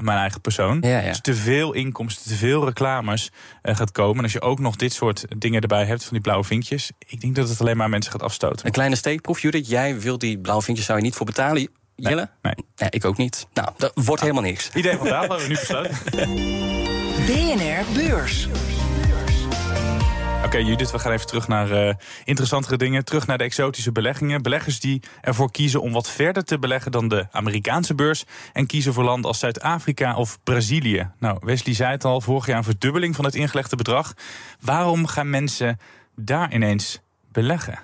mijn 0.00 0.18
eigen 0.18 0.40
persoon. 0.40 0.78
Ja, 0.80 0.98
ja. 0.98 1.08
Dus 1.08 1.20
te 1.20 1.34
veel 1.34 1.72
inkomsten, 1.72 2.30
te 2.30 2.36
veel 2.36 2.64
reclames 2.64 3.30
uh, 3.62 3.76
gaat 3.76 3.92
komen. 3.92 4.16
En 4.16 4.22
als 4.22 4.32
je 4.32 4.40
ook 4.40 4.58
nog 4.58 4.76
dit 4.76 4.92
soort 4.92 5.24
dingen 5.38 5.60
erbij 5.60 5.84
hebt, 5.84 6.02
van 6.02 6.12
die 6.12 6.20
blauwe 6.20 6.44
vinkjes... 6.44 6.90
ik 7.06 7.20
denk 7.20 7.34
dat 7.34 7.48
het 7.48 7.60
alleen 7.60 7.76
maar 7.76 7.88
mensen 7.88 8.12
gaat 8.12 8.22
afstoten. 8.22 8.66
Een 8.66 8.72
kleine 8.72 8.96
steekproef, 8.96 9.40
Judith. 9.40 9.68
Jij 9.68 10.00
wilt 10.00 10.20
die 10.20 10.38
blauwe 10.38 10.62
vinkjes, 10.62 10.86
zou 10.86 10.98
je 10.98 11.04
niet 11.04 11.14
voor 11.14 11.26
betalen? 11.26 11.68
Jelle? 11.96 12.28
Nee. 12.42 12.54
nee. 12.76 12.90
ik 12.90 13.04
ook 13.04 13.16
niet. 13.16 13.46
Nou, 13.52 13.68
dat 13.76 13.92
wordt 13.94 14.20
helemaal 14.20 14.42
niks. 14.42 14.70
Idee 14.74 14.96
van 14.96 15.06
tafel 15.06 15.28
hebben 15.28 15.38
we 15.38 15.52
nu 15.52 15.58
besloten. 15.58 15.96
BNR 17.26 17.84
Beurs. 17.94 18.48
Oké, 20.44 20.58
Judith, 20.58 20.90
we 20.90 20.98
gaan 20.98 21.12
even 21.12 21.26
terug 21.26 21.48
naar 21.48 21.70
uh, 21.70 21.94
interessantere 22.24 22.76
dingen. 22.76 23.04
Terug 23.04 23.26
naar 23.26 23.38
de 23.38 23.44
exotische 23.44 23.92
beleggingen. 23.92 24.42
Beleggers 24.42 24.80
die 24.80 25.02
ervoor 25.20 25.50
kiezen 25.50 25.80
om 25.82 25.92
wat 25.92 26.10
verder 26.10 26.44
te 26.44 26.58
beleggen 26.58 26.92
dan 26.92 27.08
de 27.08 27.26
Amerikaanse 27.30 27.94
beurs. 27.94 28.24
En 28.52 28.66
kiezen 28.66 28.92
voor 28.92 29.04
landen 29.04 29.30
als 29.30 29.38
Zuid-Afrika 29.38 30.16
of 30.16 30.38
Brazilië. 30.42 31.10
Nou, 31.18 31.38
Wesley 31.40 31.74
zei 31.74 31.90
het 31.90 32.04
al, 32.04 32.20
vorig 32.20 32.46
jaar 32.46 32.56
een 32.56 32.64
verdubbeling 32.64 33.16
van 33.16 33.24
het 33.24 33.34
ingelegde 33.34 33.76
bedrag. 33.76 34.14
Waarom 34.60 35.06
gaan 35.06 35.30
mensen 35.30 35.78
daar 36.16 36.52
ineens 36.52 37.00
beleggen? 37.32 37.78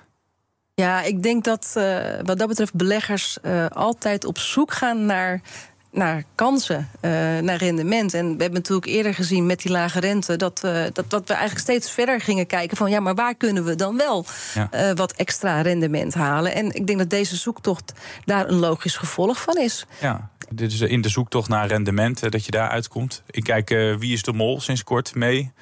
Ja, 0.75 1.03
ik 1.03 1.23
denk 1.23 1.45
dat 1.45 1.75
uh, 1.77 1.99
wat 2.23 2.38
dat 2.38 2.49
betreft 2.49 2.75
beleggers 2.75 3.38
uh, 3.43 3.67
altijd 3.67 4.25
op 4.25 4.38
zoek 4.38 4.73
gaan 4.73 5.07
naar 5.07 5.41
naar 5.90 6.25
kansen, 6.35 6.88
uh, 7.00 7.11
naar 7.38 7.57
rendement. 7.57 8.14
En 8.14 8.25
we 8.25 8.42
hebben 8.42 8.61
natuurlijk 8.61 8.87
eerder 8.87 9.14
gezien 9.14 9.47
met 9.47 9.62
die 9.62 9.71
lage 9.71 10.00
rente 10.00 10.37
dat, 10.37 10.62
uh, 10.64 10.83
dat, 10.92 11.11
dat 11.11 11.28
we 11.28 11.35
eigenlijk 11.35 11.62
steeds 11.62 11.90
verder 11.90 12.21
gingen 12.21 12.47
kijken 12.47 12.76
van 12.76 12.90
ja, 12.90 13.00
maar 13.00 13.14
waar 13.14 13.35
kunnen 13.35 13.64
we 13.64 13.75
dan 13.75 13.97
wel 13.97 14.26
ja. 14.54 14.68
uh, 14.75 14.97
wat 14.97 15.12
extra 15.12 15.61
rendement 15.61 16.14
halen? 16.14 16.54
En 16.54 16.75
ik 16.75 16.87
denk 16.87 16.99
dat 16.99 17.11
deze 17.11 17.37
zoektocht 17.37 17.92
daar 18.25 18.49
een 18.49 18.59
logisch 18.59 18.97
gevolg 18.97 19.40
van 19.40 19.57
is. 19.57 19.87
Ja, 20.00 20.30
dit 20.50 20.73
is 20.73 20.80
in 20.80 21.00
de 21.00 21.09
zoektocht 21.09 21.49
naar 21.49 21.66
rendement 21.66 22.33
dat 22.33 22.45
je 22.45 22.50
daar 22.50 22.68
uitkomt. 22.68 23.23
Ik 23.30 23.45
kijk 23.45 23.68
wie 23.99 24.12
is 24.12 24.23
de 24.23 24.33
mol 24.33 24.61
sinds 24.61 24.85
kort 24.85 25.14
mee. 25.14 25.52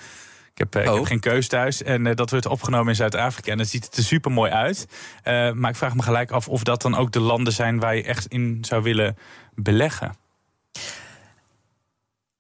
Ik 0.57 0.63
heb, 0.71 0.83
ik 0.83 0.91
oh. 0.91 0.95
heb, 0.95 1.05
geen 1.05 1.21
keus 1.21 1.49
thuis. 1.49 1.83
En 1.83 2.07
uh, 2.07 2.15
dat 2.15 2.31
wordt 2.31 2.47
opgenomen 2.47 2.89
in 2.89 2.95
Zuid-Afrika. 2.95 3.53
En 3.53 3.59
dat 3.59 3.67
ziet 3.67 3.97
er 3.97 4.03
super 4.03 4.31
mooi 4.31 4.51
uit. 4.51 4.87
Uh, 5.25 5.53
maar 5.53 5.71
ik 5.71 5.77
vraag 5.77 5.95
me 5.95 6.03
gelijk 6.03 6.31
af 6.31 6.49
of 6.49 6.63
dat 6.63 6.83
dan 6.83 6.95
ook 6.95 7.13
de 7.13 7.21
landen 7.21 7.53
zijn 7.53 7.81
waar 7.81 7.97
je 7.97 8.03
echt 8.03 8.27
in 8.27 8.59
zou 8.61 8.83
willen 8.83 9.17
beleggen. 9.55 10.17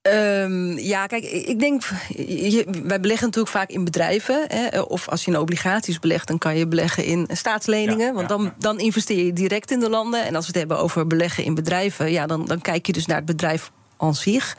Um, 0.02 0.78
ja, 0.78 1.06
kijk, 1.06 1.24
ik 1.24 1.58
denk, 1.58 1.82
je, 2.16 2.64
wij 2.84 3.00
beleggen 3.00 3.26
natuurlijk 3.26 3.54
vaak 3.54 3.70
in 3.70 3.84
bedrijven. 3.84 4.44
Hè, 4.48 4.80
of 4.80 5.08
als 5.08 5.24
je 5.24 5.30
in 5.30 5.38
obligaties 5.38 5.98
belegt, 5.98 6.28
dan 6.28 6.38
kan 6.38 6.56
je 6.56 6.66
beleggen 6.66 7.04
in 7.04 7.28
staatsleningen. 7.32 8.06
Ja, 8.06 8.12
want 8.12 8.28
dan, 8.28 8.42
ja. 8.42 8.54
dan 8.58 8.78
investeer 8.78 9.24
je 9.24 9.32
direct 9.32 9.70
in 9.70 9.80
de 9.80 9.90
landen. 9.90 10.24
En 10.24 10.34
als 10.34 10.46
we 10.46 10.50
het 10.50 10.60
hebben 10.60 10.78
over 10.78 11.06
beleggen 11.06 11.44
in 11.44 11.54
bedrijven, 11.54 12.12
ja, 12.12 12.26
dan, 12.26 12.46
dan 12.46 12.60
kijk 12.60 12.86
je 12.86 12.92
dus 12.92 13.06
naar 13.06 13.16
het 13.16 13.26
bedrijf 13.26 13.70
aan 13.96 14.14
zich. 14.14 14.56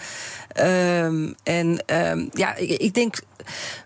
Um, 0.63 1.35
en 1.43 1.83
um, 1.85 2.29
ja, 2.33 2.55
ik, 2.55 2.69
ik 2.69 2.93
denk 2.93 3.19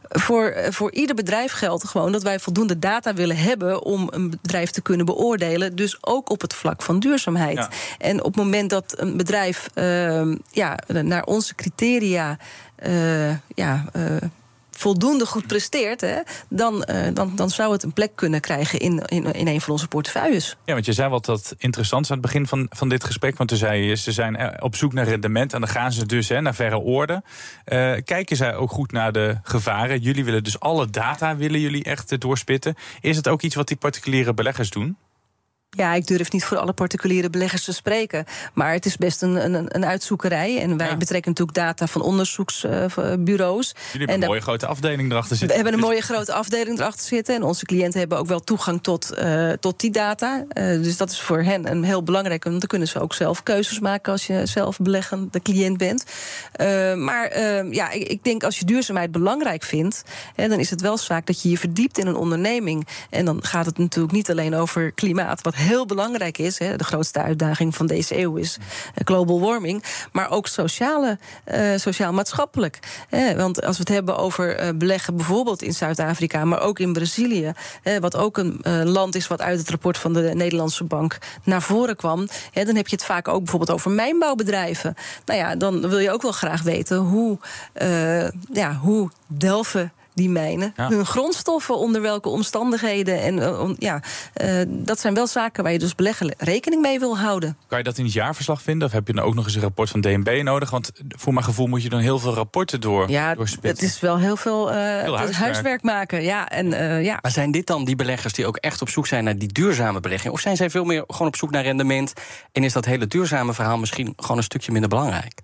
voor, 0.10 0.56
voor 0.70 0.92
ieder 0.92 1.16
bedrijf 1.16 1.52
geldt 1.52 1.88
gewoon 1.88 2.12
dat 2.12 2.24
wij 2.24 2.40
voldoende 2.40 2.80
data 2.80 3.14
willen 3.14 3.38
hebben 3.38 3.84
om 3.84 4.08
een 4.12 4.30
bedrijf 4.30 4.70
te 4.72 4.82
kunnen 4.82 5.06
beoordelen. 5.06 5.76
Dus 5.76 5.98
ook 6.02 6.30
op 6.30 6.42
het 6.42 6.54
vlak 6.54 6.82
van 6.82 7.00
duurzaamheid. 7.00 7.58
Ja. 7.58 7.70
En 7.98 8.20
op 8.20 8.36
het 8.36 8.44
moment 8.44 8.70
dat 8.70 8.94
een 8.98 9.18
bedrijf 9.18 9.70
uh, 9.76 10.36
ja, 10.52 10.78
naar 10.88 11.24
onze 11.24 11.56
criteria. 11.56 12.38
Uh, 12.88 13.30
ja, 13.56 13.86
uh, 13.96 14.04
voldoende 14.82 15.26
goed 15.26 15.48
presteert, 15.48 16.02
hè, 16.02 16.18
dan, 16.50 16.86
uh, 16.90 17.08
dan, 17.14 17.36
dan 17.36 17.50
zou 17.50 17.72
het 17.72 17.84
een 17.84 17.94
plek 17.94 18.12
kunnen 18.16 18.42
krijgen 18.42 18.80
in, 18.80 19.00
in, 19.06 19.32
in 19.32 19.48
een 19.48 19.62
van 19.62 19.72
onze 19.72 19.88
portefeuilles. 19.88 20.58
Ja, 20.66 20.74
want 20.74 20.86
je 20.86 20.94
zei 20.94 21.10
wat 21.10 21.26
dat 21.26 21.56
interessant 21.58 22.06
aan 22.06 22.18
het 22.18 22.26
begin 22.26 22.48
van, 22.48 22.66
van 22.70 22.90
dit 22.90 23.04
gesprek. 23.04 23.38
Want 23.38 23.50
toen 23.50 23.58
zei 23.58 23.84
je, 23.84 23.96
ze 23.96 24.12
zijn 24.12 24.62
op 24.62 24.76
zoek 24.76 24.94
naar 24.94 25.06
rendement. 25.06 25.54
En 25.54 25.60
dan 25.60 25.70
gaan 25.70 25.92
ze 25.92 26.06
dus 26.06 26.30
hè, 26.30 26.42
naar 26.42 26.56
verre 26.56 26.78
orde. 26.80 27.24
Uh, 27.66 27.94
kijken 28.06 28.36
zij 28.36 28.56
ook 28.56 28.72
goed 28.72 28.92
naar 28.92 29.12
de 29.12 29.38
gevaren? 29.44 30.00
Jullie 30.00 30.26
willen 30.26 30.44
dus 30.44 30.60
alle 30.60 30.90
data 30.90 31.36
willen 31.36 31.60
jullie 31.60 31.84
echt 31.84 32.20
doorspitten. 32.22 32.76
Is 33.02 33.18
het 33.18 33.28
ook 33.28 33.42
iets 33.42 33.56
wat 33.56 33.68
die 33.68 33.78
particuliere 33.78 34.34
beleggers 34.34 34.70
doen? 34.70 34.98
Ja, 35.78 35.94
ik 35.94 36.08
durf 36.08 36.32
niet 36.32 36.44
voor 36.44 36.58
alle 36.58 36.74
particuliere 36.74 37.30
beleggers 37.30 37.64
te 37.64 37.74
spreken. 37.74 38.26
Maar 38.54 38.74
het 38.74 38.86
is 38.86 38.98
best 38.98 39.22
een, 39.22 39.54
een, 39.54 39.76
een 39.76 39.86
uitzoekerij. 39.86 40.62
En 40.62 40.78
wij 40.78 40.90
ja. 40.90 40.98
betrekken 40.98 41.32
natuurlijk 41.32 41.58
data 41.58 41.88
van 41.88 42.02
onderzoeksbureaus. 42.02 43.76
Jullie 43.92 44.08
hebben 44.08 44.08
en 44.08 44.22
een 44.22 44.28
mooie 44.28 44.42
grote 44.42 44.66
afdeling 44.66 45.12
erachter 45.12 45.38
zitten. 45.38 45.48
We 45.48 45.64
hebben 45.64 45.74
een 45.74 45.88
mooie 45.88 46.02
grote 46.02 46.34
afdeling 46.34 46.80
erachter 46.80 47.08
zitten. 47.08 47.36
En 47.36 47.44
onze 47.44 47.66
cliënten 47.66 48.00
hebben 48.00 48.18
ook 48.18 48.28
wel 48.28 48.40
toegang 48.40 48.84
tot, 48.84 49.14
uh, 49.20 49.52
tot 49.52 49.80
die 49.80 49.92
data. 49.92 50.46
Uh, 50.54 50.84
dus 50.84 50.98
dat 50.98 51.12
is 51.12 51.22
voor 51.22 51.42
hen 51.42 51.72
een 51.72 51.84
heel 51.84 52.04
belangrijk. 52.04 52.44
Want 52.44 52.60
dan 52.60 52.68
kunnen 52.68 52.88
ze 52.88 53.00
ook 53.00 53.14
zelf 53.14 53.44
keuzes 53.44 53.80
maken 53.80 54.12
als 54.12 54.28
je 54.28 54.46
zelf 54.46 54.78
beleggende 54.78 55.42
cliënt 55.42 55.78
bent. 55.78 56.04
Uh, 56.62 56.94
maar 56.94 57.40
ja, 57.70 57.92
ik, 57.92 58.08
ik, 58.08 58.24
denk 58.24 58.44
als 58.44 58.60
je 58.60 58.66
duurzaamheid 58.66 59.12
belangrijk 59.12 59.64
vindt, 59.64 60.04
hè, 60.36 60.48
dan 60.48 60.60
is 60.60 60.70
het 60.70 60.82
wel 60.82 60.98
zaak 60.98 61.26
dat 61.26 61.42
je 61.42 61.50
je 61.50 61.58
verdiept 61.58 61.98
in 61.98 62.08
een 62.08 62.16
onderneming. 62.16 62.88
En 63.10 63.26
dan 63.26 63.44
gaat 63.44 63.66
het 63.66 63.78
natuurlijk 63.78 64.14
niet 64.14 64.30
alleen 64.30 64.56
over 64.56 64.92
klimaat, 64.92 65.42
wat 65.42 65.60
heel 65.62 65.86
belangrijk 65.86 66.38
is. 66.38 66.60
Hè, 66.60 66.76
de 66.76 66.84
grootste 66.84 67.22
uitdaging 67.22 67.76
van 67.76 67.86
deze 67.86 68.20
eeuw 68.20 68.36
is 68.36 68.58
global 69.04 69.40
warming. 69.40 69.84
Maar 70.12 70.32
ook 70.32 70.48
sociale, 70.48 71.18
uh, 71.54 71.78
sociaal-maatschappelijk. 71.78 72.80
Eh, 73.10 73.32
want 73.32 73.64
als 73.64 73.78
we 73.78 73.84
het 73.84 73.94
hebben 73.94 74.18
over 74.18 74.64
uh, 74.64 74.70
beleggen 74.76 75.16
bijvoorbeeld 75.16 75.62
in 75.62 75.74
Zuid-Afrika... 75.74 76.46
maar 76.46 76.62
ook 76.62 76.80
in 76.80 76.94
Brazilië, 76.94 77.52
eh, 77.84 77.98
wat 77.98 78.16
ook 78.16 78.38
een 78.38 78.60
land 78.90 79.16
is... 79.16 79.28
wat 79.28 79.42
uit 79.42 79.60
het 79.60 79.70
rapport 79.70 79.98
van 79.98 80.14
de 80.14 80.32
Nederlandse 80.34 80.84
Bank 80.84 81.18
naar 81.44 81.62
voren 81.62 81.96
kwam... 81.96 82.28
dan 82.54 82.76
heb 82.76 82.88
je 82.88 82.96
het 82.96 83.06
vaak 83.06 83.28
ook 83.28 83.40
bijvoorbeeld 83.40 83.72
over 83.72 83.92
mijnbouwbedrijven. 83.92 84.96
Nou 85.26 85.40
ja, 85.40 85.56
dan 85.56 85.90
wil 85.90 86.00
je 86.00 86.12
ook 86.12 86.22
wel 86.22 86.32
graag 86.32 86.62
weten 86.62 86.98
hoe, 86.98 87.38
ja, 88.54 88.74
hoe 88.74 89.10
delven 89.28 89.94
die 90.14 90.30
mijnen. 90.30 90.74
Ja. 90.76 90.90
Hun 90.90 91.06
grondstoffen, 91.06 91.78
onder 91.78 92.02
welke 92.02 92.30
omstandigheden. 92.30 93.22
En 93.22 93.38
uh, 93.38 93.70
ja, 93.78 94.02
uh, 94.42 94.62
dat 94.68 95.00
zijn 95.00 95.14
wel 95.14 95.28
zaken 95.28 95.64
waar 95.64 95.72
je 95.72 95.80
dus 95.80 95.96
beleggen 95.96 96.36
rekening 96.38 96.82
mee 96.82 97.00
wil 97.00 97.18
houden. 97.18 97.58
Kan 97.68 97.78
je 97.78 97.84
dat 97.84 97.98
in 97.98 98.04
het 98.04 98.14
jaarverslag 98.14 98.62
vinden? 98.62 98.88
Of 98.88 98.94
heb 98.94 99.08
je 99.08 99.14
dan 99.14 99.24
ook 99.24 99.34
nog 99.34 99.46
eens 99.46 99.56
een 99.56 99.62
rapport 99.62 99.90
van 99.90 100.02
DNB 100.02 100.42
nodig? 100.44 100.70
Want 100.70 100.92
voor 101.08 101.34
mijn 101.34 101.46
gevoel 101.46 101.68
moet 101.68 101.84
je 101.84 101.90
dan 101.90 102.00
heel 102.00 102.20
veel 102.20 102.34
rapporten 102.34 102.82
door. 102.82 103.10
Ja, 103.10 103.36
het 103.62 103.82
is 103.82 104.00
wel 104.00 104.20
heel 104.20 104.36
veel, 104.36 104.70
uh, 104.70 104.76
veel 104.76 105.18
huiswerk. 105.18 105.36
huiswerk. 105.36 105.82
maken. 105.82 106.24
Ja, 106.24 106.50
en, 106.50 106.70
ja. 107.04 107.20
Maar 107.22 107.32
zijn 107.32 107.52
dit 107.52 107.68
dan 107.68 107.86
die 107.86 107.96
beleggers 107.96 108.34
die 108.34 108.46
ook 108.46 108.58
echt 108.58 108.82
op 108.82 108.90
zoek 108.90 109.08
zijn 109.08 109.24
naar 109.24 109.38
die 109.38 109.52
duurzame 109.52 110.00
belegging? 110.00 110.34
Of 110.34 110.40
zijn 110.40 110.56
zij 110.56 110.70
veel 110.70 110.84
meer 110.84 111.04
gewoon 111.08 111.28
op 111.28 111.36
zoek 111.36 111.52
naar 111.52 111.64
rendement? 111.64 112.14
En 112.52 112.64
is 112.64 112.74
dat 112.74 112.86
hele 112.86 113.08
duurzame 113.08 113.54
verhaal 113.54 113.78
misschien 113.78 114.14
gewoon 114.16 114.38
een 114.38 114.44
stukje 114.44 114.72
minder 114.72 114.90
belangrijk? 114.90 115.42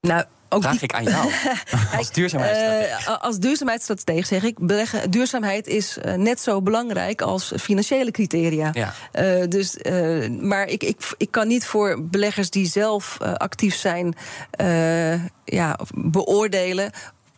Nou, 0.00 0.24
ook 0.52 0.62
Vraag 0.62 0.72
die... 0.72 0.82
ik 0.82 0.94
aan 0.94 1.04
jou. 1.04 1.32
als 1.98 2.10
duurzaamheidsstratege. 2.10 3.10
Uh, 3.10 3.20
als 3.20 3.38
duurzaamheidsstratege 3.38 4.26
zeg 4.26 4.42
ik: 4.42 4.58
beleggen, 4.58 5.10
duurzaamheid 5.10 5.66
is 5.66 5.98
uh, 6.04 6.14
net 6.14 6.40
zo 6.40 6.62
belangrijk 6.62 7.22
als 7.22 7.52
financiële 7.60 8.10
criteria. 8.10 8.70
Ja. 8.72 8.94
Uh, 9.14 9.48
dus, 9.48 9.76
maar 10.40 10.66
ik, 10.66 10.82
ik, 10.82 11.14
ik 11.16 11.30
kan 11.30 11.48
niet 11.48 11.66
voor 11.66 12.02
beleggers 12.02 12.50
die 12.50 12.66
zelf 12.66 13.16
actief 13.20 13.74
zijn 13.74 14.14
ja, 15.44 15.78
beoordelen 15.94 16.90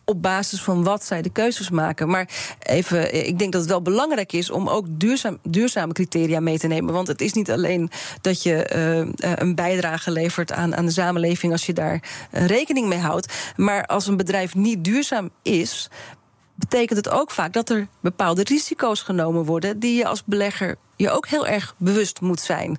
op 0.05 0.21
basis 0.21 0.61
van 0.61 0.83
wat 0.83 1.03
zij 1.03 1.21
de 1.21 1.29
keuzes 1.29 1.69
maken. 1.69 2.09
Maar 2.09 2.29
even, 2.59 3.27
ik 3.27 3.39
denk 3.39 3.51
dat 3.51 3.61
het 3.61 3.69
wel 3.69 3.81
belangrijk 3.81 4.33
is 4.33 4.49
om 4.49 4.69
ook 4.69 4.85
duurzaam, 4.89 5.37
duurzame 5.43 5.93
criteria 5.93 6.39
mee 6.39 6.59
te 6.59 6.67
nemen. 6.67 6.93
Want 6.93 7.07
het 7.07 7.21
is 7.21 7.33
niet 7.33 7.51
alleen 7.51 7.89
dat 8.21 8.43
je 8.43 8.69
uh, 8.75 9.35
een 9.35 9.55
bijdrage 9.55 10.11
levert 10.11 10.51
aan, 10.51 10.75
aan 10.75 10.85
de 10.85 10.91
samenleving 10.91 11.51
als 11.51 11.65
je 11.65 11.73
daar 11.73 12.03
rekening 12.31 12.87
mee 12.87 12.99
houdt. 12.99 13.33
Maar 13.55 13.85
als 13.85 14.07
een 14.07 14.17
bedrijf 14.17 14.55
niet 14.55 14.83
duurzaam 14.83 15.29
is 15.41 15.89
betekent 16.55 17.05
het 17.05 17.09
ook 17.09 17.31
vaak 17.31 17.53
dat 17.53 17.69
er 17.69 17.87
bepaalde 17.99 18.43
risico's 18.43 19.01
genomen 19.01 19.45
worden 19.45 19.79
die 19.79 19.95
je 19.95 20.07
als 20.07 20.23
belegger 20.23 20.75
je 20.95 21.11
ook 21.11 21.27
heel 21.27 21.47
erg 21.47 21.75
bewust 21.77 22.21
moet 22.21 22.39
zijn. 22.39 22.77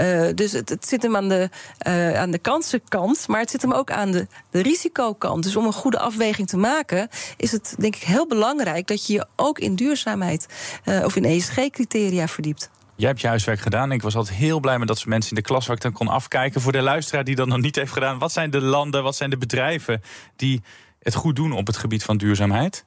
Uh, 0.00 0.28
dus 0.34 0.52
het, 0.52 0.86
zit 0.86 1.02
hem 1.02 1.16
aan 1.16 1.28
de, 1.28 1.48
uh, 1.86 2.18
aan 2.20 2.30
de 2.30 2.38
kansenkant, 2.38 3.28
maar 3.28 3.40
het 3.40 3.50
zit 3.50 3.62
hem 3.62 3.72
ook 3.72 3.90
aan 3.90 4.10
de, 4.10 4.26
risicokant. 4.50 5.42
Dus 5.42 5.56
om 5.56 5.66
een 5.66 5.72
goede 5.72 5.98
afweging 5.98 6.48
te 6.48 6.56
maken, 6.56 7.08
is 7.36 7.52
het 7.52 7.74
denk 7.78 7.96
ik 7.96 8.02
heel 8.02 8.26
belangrijk 8.26 8.86
dat 8.86 9.06
je 9.06 9.12
je 9.12 9.26
ook 9.36 9.58
in 9.58 9.74
duurzaamheid 9.74 10.46
uh, 10.84 11.04
of 11.04 11.16
in 11.16 11.24
ESG-criteria 11.24 12.28
verdiept. 12.28 12.70
Jij 12.96 13.08
hebt 13.08 13.20
je 13.20 13.26
huiswerk 13.26 13.60
gedaan. 13.60 13.92
Ik 13.92 14.02
was 14.02 14.16
altijd 14.16 14.36
heel 14.36 14.60
blij 14.60 14.78
met 14.78 14.88
dat 14.88 14.98
ze 14.98 15.08
mensen 15.08 15.30
in 15.30 15.36
de 15.36 15.48
klas 15.48 15.66
waar 15.66 15.76
ik 15.76 15.82
dan 15.82 15.92
kon 15.92 16.08
afkijken. 16.08 16.60
Voor 16.60 16.72
de 16.72 16.82
luisteraar 16.82 17.24
die 17.24 17.34
dat 17.34 17.46
nog 17.46 17.60
niet 17.60 17.76
heeft 17.76 17.92
gedaan, 17.92 18.18
wat 18.18 18.32
zijn 18.32 18.50
de 18.50 18.60
landen, 18.60 19.02
wat 19.02 19.16
zijn 19.16 19.30
de 19.30 19.36
bedrijven 19.36 20.02
die 20.36 20.62
het 21.02 21.14
goed 21.14 21.36
doen 21.36 21.52
op 21.52 21.66
het 21.66 21.76
gebied 21.76 22.04
van 22.04 22.16
duurzaamheid? 22.16 22.84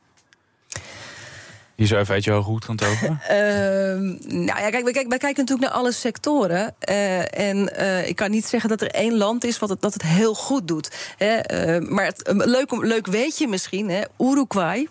Je 1.77 1.85
zo 1.85 1.97
even 1.97 2.13
uit 2.13 2.23
je 2.23 2.31
hoge 2.31 2.49
hoed 2.49 2.65
kan 2.65 2.75
toven? 2.75 3.19
Uh, 3.23 3.37
nou 4.31 4.59
ja, 4.61 4.69
kijk, 4.69 4.83
wij, 4.83 4.91
kijken, 4.91 5.09
wij 5.09 5.17
kijken 5.17 5.43
natuurlijk 5.43 5.69
naar 5.69 5.79
alle 5.79 5.91
sectoren. 5.91 6.75
Uh, 6.89 7.39
en 7.39 7.73
uh, 7.79 8.07
ik 8.07 8.15
kan 8.15 8.31
niet 8.31 8.45
zeggen 8.45 8.69
dat 8.69 8.81
er 8.81 8.91
één 8.91 9.17
land 9.17 9.43
is 9.43 9.59
wat 9.59 9.69
het, 9.69 9.81
dat 9.81 9.93
het 9.93 10.01
heel 10.01 10.33
goed 10.33 10.67
doet. 10.67 11.13
Hè. 11.17 11.35
Eh, 11.35 11.89
maar 11.89 12.05
het, 12.05 12.31
leuk, 12.33 12.71
leuk 12.71 13.07
weet 13.07 13.37
je 13.37 13.47
misschien, 13.47 13.89
hè, 13.89 14.01
Uruguay. 14.19 14.87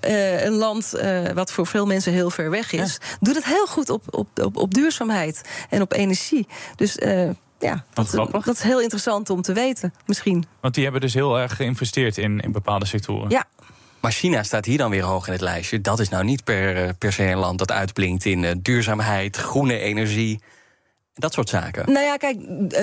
een 0.00 0.52
land 0.52 0.90
wat 1.34 1.52
voor 1.52 1.66
veel 1.66 1.86
mensen 1.86 2.12
heel 2.12 2.30
ver 2.30 2.50
weg 2.50 2.72
is, 2.72 2.98
ja. 3.00 3.16
doet 3.20 3.34
het 3.34 3.44
heel 3.44 3.66
goed 3.66 3.90
op, 3.90 4.02
op, 4.10 4.28
op, 4.42 4.56
op 4.56 4.74
duurzaamheid 4.74 5.40
en 5.70 5.82
op 5.82 5.92
energie. 5.92 6.46
Dus 6.76 6.98
ja, 7.58 7.84
dat, 7.92 8.10
dat, 8.44 8.48
is 8.48 8.62
heel 8.62 8.80
interessant 8.80 9.30
om 9.30 9.42
te 9.42 9.52
weten, 9.52 9.94
misschien. 10.06 10.44
Want 10.60 10.74
die 10.74 10.82
hebben 10.82 11.00
dus 11.00 11.14
heel 11.14 11.38
erg 11.38 11.56
geïnvesteerd 11.56 12.18
in, 12.18 12.40
in 12.40 12.52
bepaalde 12.52 12.86
sectoren. 12.86 13.30
Ja, 13.30 13.44
maar 14.04 14.12
China 14.12 14.42
staat 14.42 14.64
hier 14.64 14.78
dan 14.78 14.90
weer 14.90 15.02
hoog 15.02 15.26
in 15.26 15.32
het 15.32 15.40
lijstje. 15.40 15.80
Dat 15.80 16.00
is 16.00 16.08
nou 16.08 16.24
niet 16.24 16.44
per, 16.44 16.94
per 16.94 17.12
se 17.12 17.24
een 17.24 17.38
land 17.38 17.58
dat 17.58 17.72
uitblinkt 17.72 18.24
in 18.24 18.42
uh, 18.42 18.50
duurzaamheid, 18.58 19.36
groene 19.36 19.78
energie. 19.78 20.40
Dat 21.16 21.32
soort 21.32 21.48
zaken. 21.48 21.92
Nou 21.92 22.04
ja, 22.04 22.16
kijk, 22.16 22.38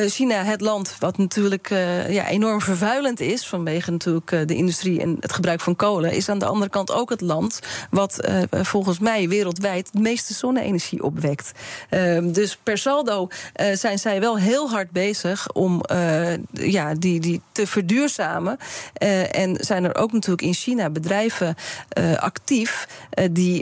China, 0.10 0.44
het 0.44 0.62
land 0.62 0.96
wat 1.00 1.18
natuurlijk 1.18 1.70
uh, 1.70 2.10
ja, 2.10 2.28
enorm 2.28 2.62
vervuilend 2.62 3.20
is... 3.20 3.48
vanwege 3.48 3.92
natuurlijk 3.92 4.32
uh, 4.32 4.40
de 4.46 4.56
industrie 4.56 5.02
en 5.02 5.18
het 5.20 5.34
gebruik 5.34 5.60
van 5.60 5.76
kolen... 5.76 6.12
is 6.12 6.30
aan 6.30 6.40
de 6.40 6.46
andere 6.46 6.70
kant 6.70 6.92
ook 6.92 7.10
het 7.10 7.22
land 7.22 7.60
wat 7.90 8.30
volgens 8.52 9.00
mij 9.00 9.30
wereldwijd... 9.30 9.90
de 9.92 10.00
meeste 10.00 10.34
zonne-energie 10.34 11.04
opwekt. 11.04 11.52
dus 12.24 12.58
per 12.64 12.78
saldo 12.78 13.28
zijn 13.74 14.00
zij 14.00 14.20
wel 14.20 14.38
heel 14.38 14.70
hard 14.70 14.92
bezig 14.92 15.52
om 15.52 15.82
ja, 16.52 16.94
die, 16.94 17.20
die 17.20 17.42
te 17.52 17.68
verduurzamen. 17.68 18.58
en 19.32 19.58
zijn 19.60 19.84
er 19.84 19.96
ook 19.96 20.12
natuurlijk 20.12 20.42
in 20.42 20.54
China 20.54 20.90
bedrijven 20.90 21.56
actief... 22.16 22.88
die 23.32 23.60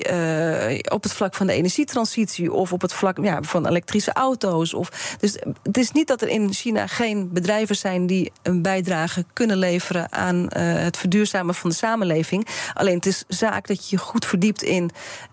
op 0.92 1.04
het 1.04 1.14
vlak 1.14 1.36
van 1.36 1.48
de 1.48 1.54
energietransitie... 1.54 2.54
of 2.54 2.74
op 2.74 2.82
het 2.82 2.94
vlak 2.94 3.18
ja, 3.22 3.42
van 3.42 3.68
elektrische 3.68 4.14
auto's 4.14 4.58
of, 4.68 5.16
dus 5.20 5.38
het 5.64 5.78
is 5.78 5.92
niet 5.92 6.08
dat 6.08 6.22
er 6.22 6.28
in 6.28 6.54
China 6.54 6.88
geen 6.88 7.30
bedrijven 7.34 7.76
zijn 7.76 8.08
die 8.08 8.32
een 8.42 8.62
bijdrage 8.62 9.26
kunnen 9.34 9.58
leveren 9.58 10.12
aan 10.12 10.36
uh, 10.36 10.50
het 10.74 10.98
verduurzamen 10.98 11.56
van 11.56 11.70
de 11.70 11.76
samenleving. 11.76 12.48
Alleen 12.74 12.96
het 12.96 13.06
is 13.06 13.24
zaak 13.28 13.68
dat 13.68 13.90
je 13.90 13.96
je 13.96 14.02
goed 14.02 14.26
verdiept 14.26 14.64
in, 14.64 14.92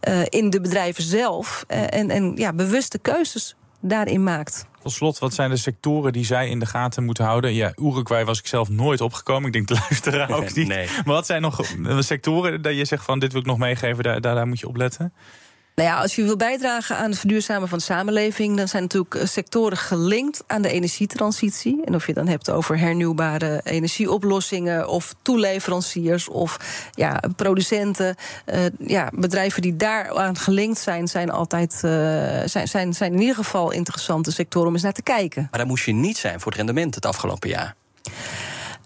uh, 0.09 0.21
in 0.29 0.51
de 0.51 0.61
bedrijven 0.61 1.03
zelf 1.03 1.65
uh, 1.69 1.95
en, 1.95 2.11
en 2.11 2.33
ja, 2.37 2.53
bewuste 2.53 2.99
keuzes 2.99 3.57
daarin 3.81 4.23
maakt. 4.23 4.67
Tot 4.83 4.93
slot, 4.93 5.19
wat 5.19 5.35
zijn 5.35 5.51
de 5.51 5.57
sectoren 5.57 6.13
die 6.13 6.25
zij 6.25 6.49
in 6.49 6.59
de 6.59 6.67
gaten 6.67 7.05
moeten 7.05 7.25
houden? 7.25 7.55
Ja, 7.55 7.73
Uruguay 7.77 8.25
was 8.25 8.39
ik 8.39 8.47
zelf 8.47 8.69
nooit 8.69 9.01
opgekomen. 9.01 9.47
Ik 9.47 9.53
denk 9.53 9.69
de 9.69 9.75
luisteraar 9.89 10.31
ook 10.31 10.55
niet. 10.55 10.69
Nee. 10.69 10.89
Maar 11.05 11.15
wat 11.15 11.27
zijn 11.27 11.43
nog 11.43 11.61
sectoren 11.99 12.63
dat 12.63 12.77
je 12.77 12.85
zegt 12.85 13.05
van 13.05 13.19
dit 13.19 13.33
wil 13.33 13.41
ik 13.41 13.47
nog 13.47 13.59
meegeven, 13.59 14.05
daar, 14.05 14.21
daar, 14.21 14.35
daar 14.35 14.47
moet 14.47 14.61
je 14.61 14.69
op 14.69 14.77
letten? 14.77 15.13
Nou 15.77 15.89
ja, 15.89 16.01
als 16.01 16.15
je 16.15 16.23
wil 16.23 16.37
bijdragen 16.37 16.97
aan 16.97 17.11
het 17.11 17.19
verduurzamen 17.19 17.69
van 17.69 17.79
de 17.79 17.85
samenleving, 17.85 18.57
dan 18.57 18.69
zijn 18.69 18.83
natuurlijk 18.83 19.15
eh, 19.15 19.27
sectoren 19.27 19.77
gelinkt 19.77 20.45
aan 20.47 20.63
de 20.63 20.71
energietransitie. 20.71 21.85
En 21.85 21.95
of 21.95 22.07
je 22.07 22.13
dan 22.13 22.29
hebt 22.29 22.51
over 22.51 22.79
hernieuwbare 22.79 23.61
energieoplossingen 23.65 24.89
of 24.89 25.15
toeleveranciers 25.23 26.29
of 26.29 26.57
ja, 26.95 27.21
producenten. 27.37 28.17
Uh, 28.47 28.65
ja, 28.79 29.11
bedrijven 29.15 29.63
die 29.63 29.77
daaraan 29.77 30.37
gelinkt 30.37 30.79
zijn, 30.79 31.09
zijn 31.09 31.31
altijd 31.31 31.73
uh, 31.75 31.91
zijn, 32.45 32.69
zijn, 32.69 32.95
zijn 32.95 33.13
in 33.13 33.21
ieder 33.21 33.35
geval 33.35 33.71
interessante 33.71 34.33
sectoren 34.33 34.69
om 34.69 34.75
eens 34.75 34.83
naar 34.83 34.93
te 34.93 35.03
kijken. 35.03 35.49
Maar 35.51 35.61
daar 35.61 35.69
moest 35.69 35.85
je 35.85 35.93
niet 35.93 36.17
zijn 36.17 36.41
voor 36.41 36.53
het 36.53 36.61
rendement 36.61 36.95
het 36.95 37.07
afgelopen 37.07 37.49
jaar. 37.49 37.75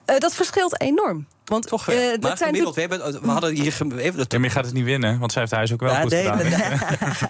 Uh, 0.07 0.18
dat 0.18 0.35
verschilt 0.35 0.81
enorm. 0.81 1.26
Want, 1.50 1.66
Toch. 1.66 1.90
Uh, 1.90 1.96
maar 2.20 2.36
gemiddeld, 2.36 2.74
we, 2.74 2.80
hebben, 2.80 3.22
we 3.22 3.30
hadden 3.30 3.54
hier... 3.54 3.66
Even, 3.66 3.88
ja, 3.98 4.12
maar 4.12 4.40
je 4.40 4.50
gaat 4.50 4.64
het 4.64 4.74
niet 4.74 4.84
winnen, 4.84 5.18
want 5.18 5.32
zij 5.32 5.40
heeft 5.40 5.54
huis 5.54 5.72
ook 5.72 5.80
wel 5.80 5.90
ja, 5.90 6.00
goed 6.00 6.10
nee, 6.10 6.22
gedaan. 6.22 6.36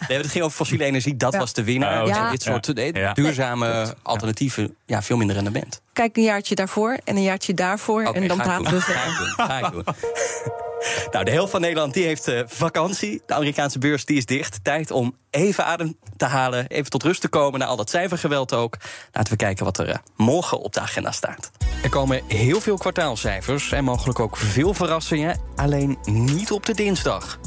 Nee, 0.09 0.19
het 0.23 0.27
ging 0.27 0.45
over 0.45 0.57
fossiele 0.57 0.85
energie, 0.85 1.17
dat 1.17 1.33
ja. 1.33 1.39
was 1.39 1.53
de 1.53 1.65
winnaar. 1.65 2.03
Oh, 2.03 2.09
ja. 2.09 2.25
En 2.25 2.31
dit 2.31 2.43
soort 2.43 2.71
ja. 2.75 3.13
duurzame 3.13 3.95
alternatieven, 4.03 4.77
ja, 4.87 5.03
veel 5.03 5.17
minder 5.17 5.37
rendement. 5.37 5.81
Kijk 5.93 6.17
een 6.17 6.23
jaartje 6.23 6.55
daarvoor 6.55 6.99
en 7.05 7.17
een 7.17 7.23
jaartje 7.23 7.55
daarvoor... 7.55 8.07
Okay, 8.07 8.23
en 8.23 8.29
dan 8.29 8.37
praten 8.37 8.73
we 8.73 8.81
verder. 8.81 9.35
Ga 9.37 9.59
ik 9.59 9.73
doen. 9.73 9.85
Nou, 11.13 11.25
de 11.25 11.31
helft 11.31 11.51
van 11.51 11.61
Nederland 11.61 11.95
die 11.95 12.05
heeft 12.05 12.29
uh, 12.29 12.41
vakantie. 12.47 13.23
De 13.27 13.35
Amerikaanse 13.35 13.79
beurs 13.79 14.05
die 14.05 14.17
is 14.17 14.27
dicht. 14.27 14.65
Tijd 14.65 14.91
om 14.91 15.17
even 15.31 15.65
adem 15.65 15.97
te 16.17 16.25
halen, 16.25 16.67
even 16.67 16.91
tot 16.91 17.03
rust 17.03 17.21
te 17.21 17.29
komen... 17.29 17.61
na 17.61 17.67
al 17.67 17.77
dat 17.77 17.91
cijfergeweld 17.91 18.55
ook. 18.55 18.77
Laten 19.13 19.33
we 19.33 19.39
kijken 19.39 19.65
wat 19.65 19.79
er 19.79 19.89
uh, 19.89 19.95
morgen 20.17 20.61
op 20.61 20.73
de 20.73 20.81
agenda 20.81 21.11
staat. 21.11 21.51
Er 21.83 21.89
komen 21.89 22.23
heel 22.27 22.61
veel 22.61 22.77
kwartaalcijfers 22.77 23.73
en 23.73 23.85
mogelijk 23.85 24.21
ook 24.21 24.37
veel 24.37 24.75
verrassingen. 24.75 25.41
Alleen 25.57 25.99
niet 26.05 26.51
op 26.51 26.67
de 26.67 26.75
dinsdag. 26.75 27.39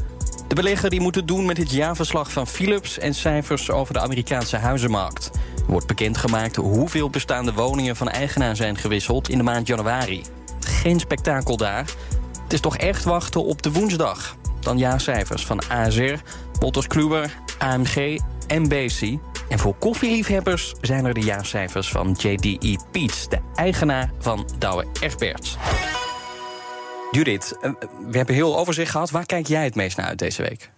De 0.47 0.55
belegger 0.55 0.89
die 0.89 1.01
moet 1.01 1.15
het 1.15 1.27
doen 1.27 1.45
met 1.45 1.57
het 1.57 1.71
jaarverslag 1.71 2.31
van 2.31 2.47
Philips... 2.47 2.97
en 2.97 3.15
cijfers 3.15 3.71
over 3.71 3.93
de 3.93 3.99
Amerikaanse 3.99 4.57
huizenmarkt. 4.57 5.29
Er 5.55 5.71
wordt 5.71 5.87
bekendgemaakt 5.87 6.55
hoeveel 6.55 7.09
bestaande 7.09 7.53
woningen 7.53 7.95
van 7.95 8.09
eigenaar 8.09 8.55
zijn 8.55 8.77
gewisseld... 8.77 9.29
in 9.29 9.37
de 9.37 9.43
maand 9.43 9.67
januari. 9.67 10.23
Geen 10.59 10.99
spektakel 10.99 11.57
daar... 11.57 11.85
Het 12.53 12.63
is 12.63 12.71
toch 12.71 12.81
echt 12.81 13.03
wachten 13.03 13.43
op 13.43 13.61
de 13.61 13.71
woensdag. 13.71 14.35
Dan 14.59 14.77
jaarcijfers 14.77 15.45
van 15.45 15.61
ASR, 15.69 16.13
Wolters 16.59 16.87
Kluwer, 16.87 17.35
AMG 17.57 18.19
en 18.47 18.67
BC. 18.67 19.17
En 19.49 19.59
voor 19.59 19.75
koffieliefhebbers 19.75 20.73
zijn 20.81 21.05
er 21.05 21.13
de 21.13 21.21
jaarcijfers 21.21 21.89
van 21.89 22.15
JDE 22.19 22.77
Peets... 22.91 23.29
de 23.29 23.39
eigenaar 23.55 24.11
van 24.19 24.49
Douwe 24.57 24.85
Egberts. 25.01 25.57
Judith, 27.11 27.57
eh, 27.61 27.71
we 28.09 28.17
hebben 28.17 28.35
heel 28.35 28.57
overzicht 28.57 28.91
gehad. 28.91 29.11
Waar 29.11 29.25
kijk 29.25 29.47
jij 29.47 29.63
het 29.63 29.75
meest 29.75 29.97
naar 29.97 30.07
uit 30.07 30.19
deze 30.19 30.41
week? 30.41 30.71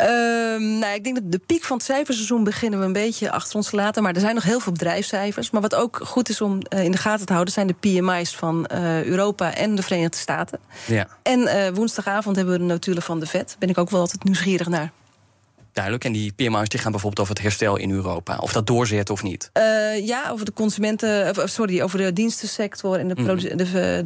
Um, 0.00 0.78
nou, 0.78 0.94
ik 0.94 1.04
denk 1.04 1.16
dat 1.16 1.32
de 1.32 1.40
piek 1.46 1.64
van 1.64 1.76
het 1.76 1.86
cijferseizoen 1.86 2.44
beginnen 2.44 2.78
we 2.78 2.84
een 2.84 2.92
beetje 2.92 3.30
achter 3.30 3.56
ons 3.56 3.70
te 3.70 3.76
laten. 3.76 4.02
Maar 4.02 4.14
er 4.14 4.20
zijn 4.20 4.34
nog 4.34 4.44
heel 4.44 4.60
veel 4.60 4.72
bedrijfscijfers. 4.72 5.50
Maar 5.50 5.62
wat 5.62 5.74
ook 5.74 6.00
goed 6.02 6.28
is 6.28 6.40
om 6.40 6.60
uh, 6.74 6.84
in 6.84 6.90
de 6.90 6.98
gaten 6.98 7.26
te 7.26 7.32
houden, 7.32 7.54
zijn 7.54 7.66
de 7.66 7.74
PMI's 7.74 8.36
van 8.36 8.68
uh, 8.72 9.04
Europa 9.04 9.54
en 9.54 9.74
de 9.74 9.82
Verenigde 9.82 10.16
Staten. 10.16 10.60
Ja. 10.86 11.08
En 11.22 11.40
uh, 11.40 11.68
woensdagavond 11.68 12.36
hebben 12.36 12.54
we 12.54 12.60
de 12.60 12.66
notulen 12.66 13.02
van 13.02 13.20
de 13.20 13.26
VET. 13.26 13.56
Ben 13.58 13.68
ik 13.68 13.78
ook 13.78 13.90
wel 13.90 14.00
altijd 14.00 14.24
nieuwsgierig 14.24 14.68
naar. 14.68 14.92
Duidelijk. 15.78 16.04
En 16.04 16.12
die 16.12 16.32
PMI's 16.32 16.68
die 16.68 16.80
gaan 16.80 16.90
bijvoorbeeld 16.90 17.20
over 17.20 17.34
het 17.34 17.42
herstel 17.42 17.76
in 17.76 17.90
Europa. 17.90 18.36
Of 18.36 18.52
dat 18.52 18.66
doorzet 18.66 19.10
of 19.10 19.22
niet? 19.22 19.50
Uh, 19.58 20.06
ja, 20.06 20.30
over 20.30 20.44
de 20.44 20.52
consumenten, 20.52 21.48
sorry, 21.48 21.82
over 21.82 21.98
de 21.98 22.12
dienstensector 22.12 22.98
en 22.98 23.08
de, 23.08 23.14
mm. 23.20 23.38
de, 23.38 23.56
de, 23.56 24.00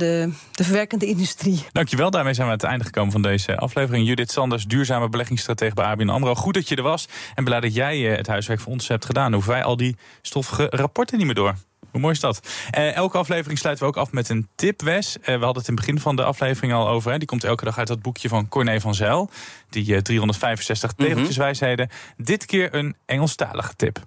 de, 0.52 0.64
verwerkende 0.64 1.06
industrie. 1.06 1.66
Dankjewel. 1.72 2.10
Daarmee 2.10 2.34
zijn 2.34 2.46
we 2.46 2.52
aan 2.52 2.58
het 2.58 2.68
einde 2.68 2.84
gekomen 2.84 3.12
van 3.12 3.22
deze 3.22 3.56
aflevering. 3.56 4.06
Judith 4.06 4.30
Sanders, 4.30 4.64
duurzame 4.64 5.08
beleggingsstratege 5.08 5.74
bij 5.74 5.84
ABN 5.84 6.08
AMRO. 6.08 6.34
Goed 6.34 6.54
dat 6.54 6.68
je 6.68 6.76
er 6.76 6.82
was. 6.82 7.08
En 7.34 7.44
blij 7.44 7.60
dat 7.60 7.74
jij 7.74 7.98
het 7.98 8.26
huiswerk 8.26 8.60
voor 8.60 8.72
ons 8.72 8.88
hebt 8.88 9.04
gedaan. 9.04 9.32
Hoeven 9.32 9.52
wij 9.52 9.62
al 9.62 9.76
die 9.76 9.96
stoffige 10.22 10.66
rapporten 10.70 11.16
niet 11.16 11.26
meer 11.26 11.34
door. 11.34 11.54
Hoe 11.92 12.00
mooi 12.00 12.12
is 12.12 12.20
dat? 12.20 12.40
Uh, 12.78 12.96
elke 12.96 13.18
aflevering 13.18 13.58
sluiten 13.58 13.84
we 13.84 13.90
ook 13.90 13.96
af 13.96 14.12
met 14.12 14.28
een 14.28 14.48
tip, 14.54 14.82
Wes. 14.82 15.16
Uh, 15.16 15.24
we 15.24 15.30
hadden 15.30 15.48
het 15.48 15.68
in 15.68 15.74
het 15.74 15.84
begin 15.84 16.00
van 16.00 16.16
de 16.16 16.24
aflevering 16.24 16.72
al 16.72 16.88
over. 16.88 17.12
Hè. 17.12 17.18
Die 17.18 17.28
komt 17.28 17.44
elke 17.44 17.64
dag 17.64 17.78
uit 17.78 17.86
dat 17.86 18.02
boekje 18.02 18.28
van 18.28 18.48
Corné 18.48 18.80
van 18.80 18.94
Zijl. 18.94 19.30
Die 19.70 19.86
uh, 19.86 19.98
365 19.98 20.90
mm 20.90 20.96
-hmm. 20.96 21.06
tegeltjeswijsheden. 21.06 21.88
Dit 22.16 22.44
keer 22.44 22.74
een 22.74 22.96
Engelstalige 23.06 23.76
tip. 23.76 23.98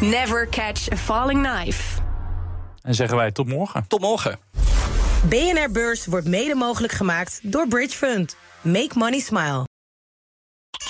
Never 0.00 0.48
catch 0.48 0.92
a 0.92 0.96
falling 0.96 1.48
knife. 1.48 2.00
En 2.82 2.94
zeggen 2.94 3.16
wij 3.16 3.32
tot 3.32 3.48
morgen. 3.48 3.84
Tot 3.88 4.00
morgen. 4.00 4.38
BNR 5.28 5.70
Beurs 5.72 6.06
wordt 6.06 6.26
mede 6.26 6.54
mogelijk 6.54 6.92
gemaakt 6.92 7.40
door 7.42 7.68
Bridge 7.68 7.96
Fund. 7.96 8.36
Make 8.62 8.90
money 8.94 9.20
smile. 9.20 9.64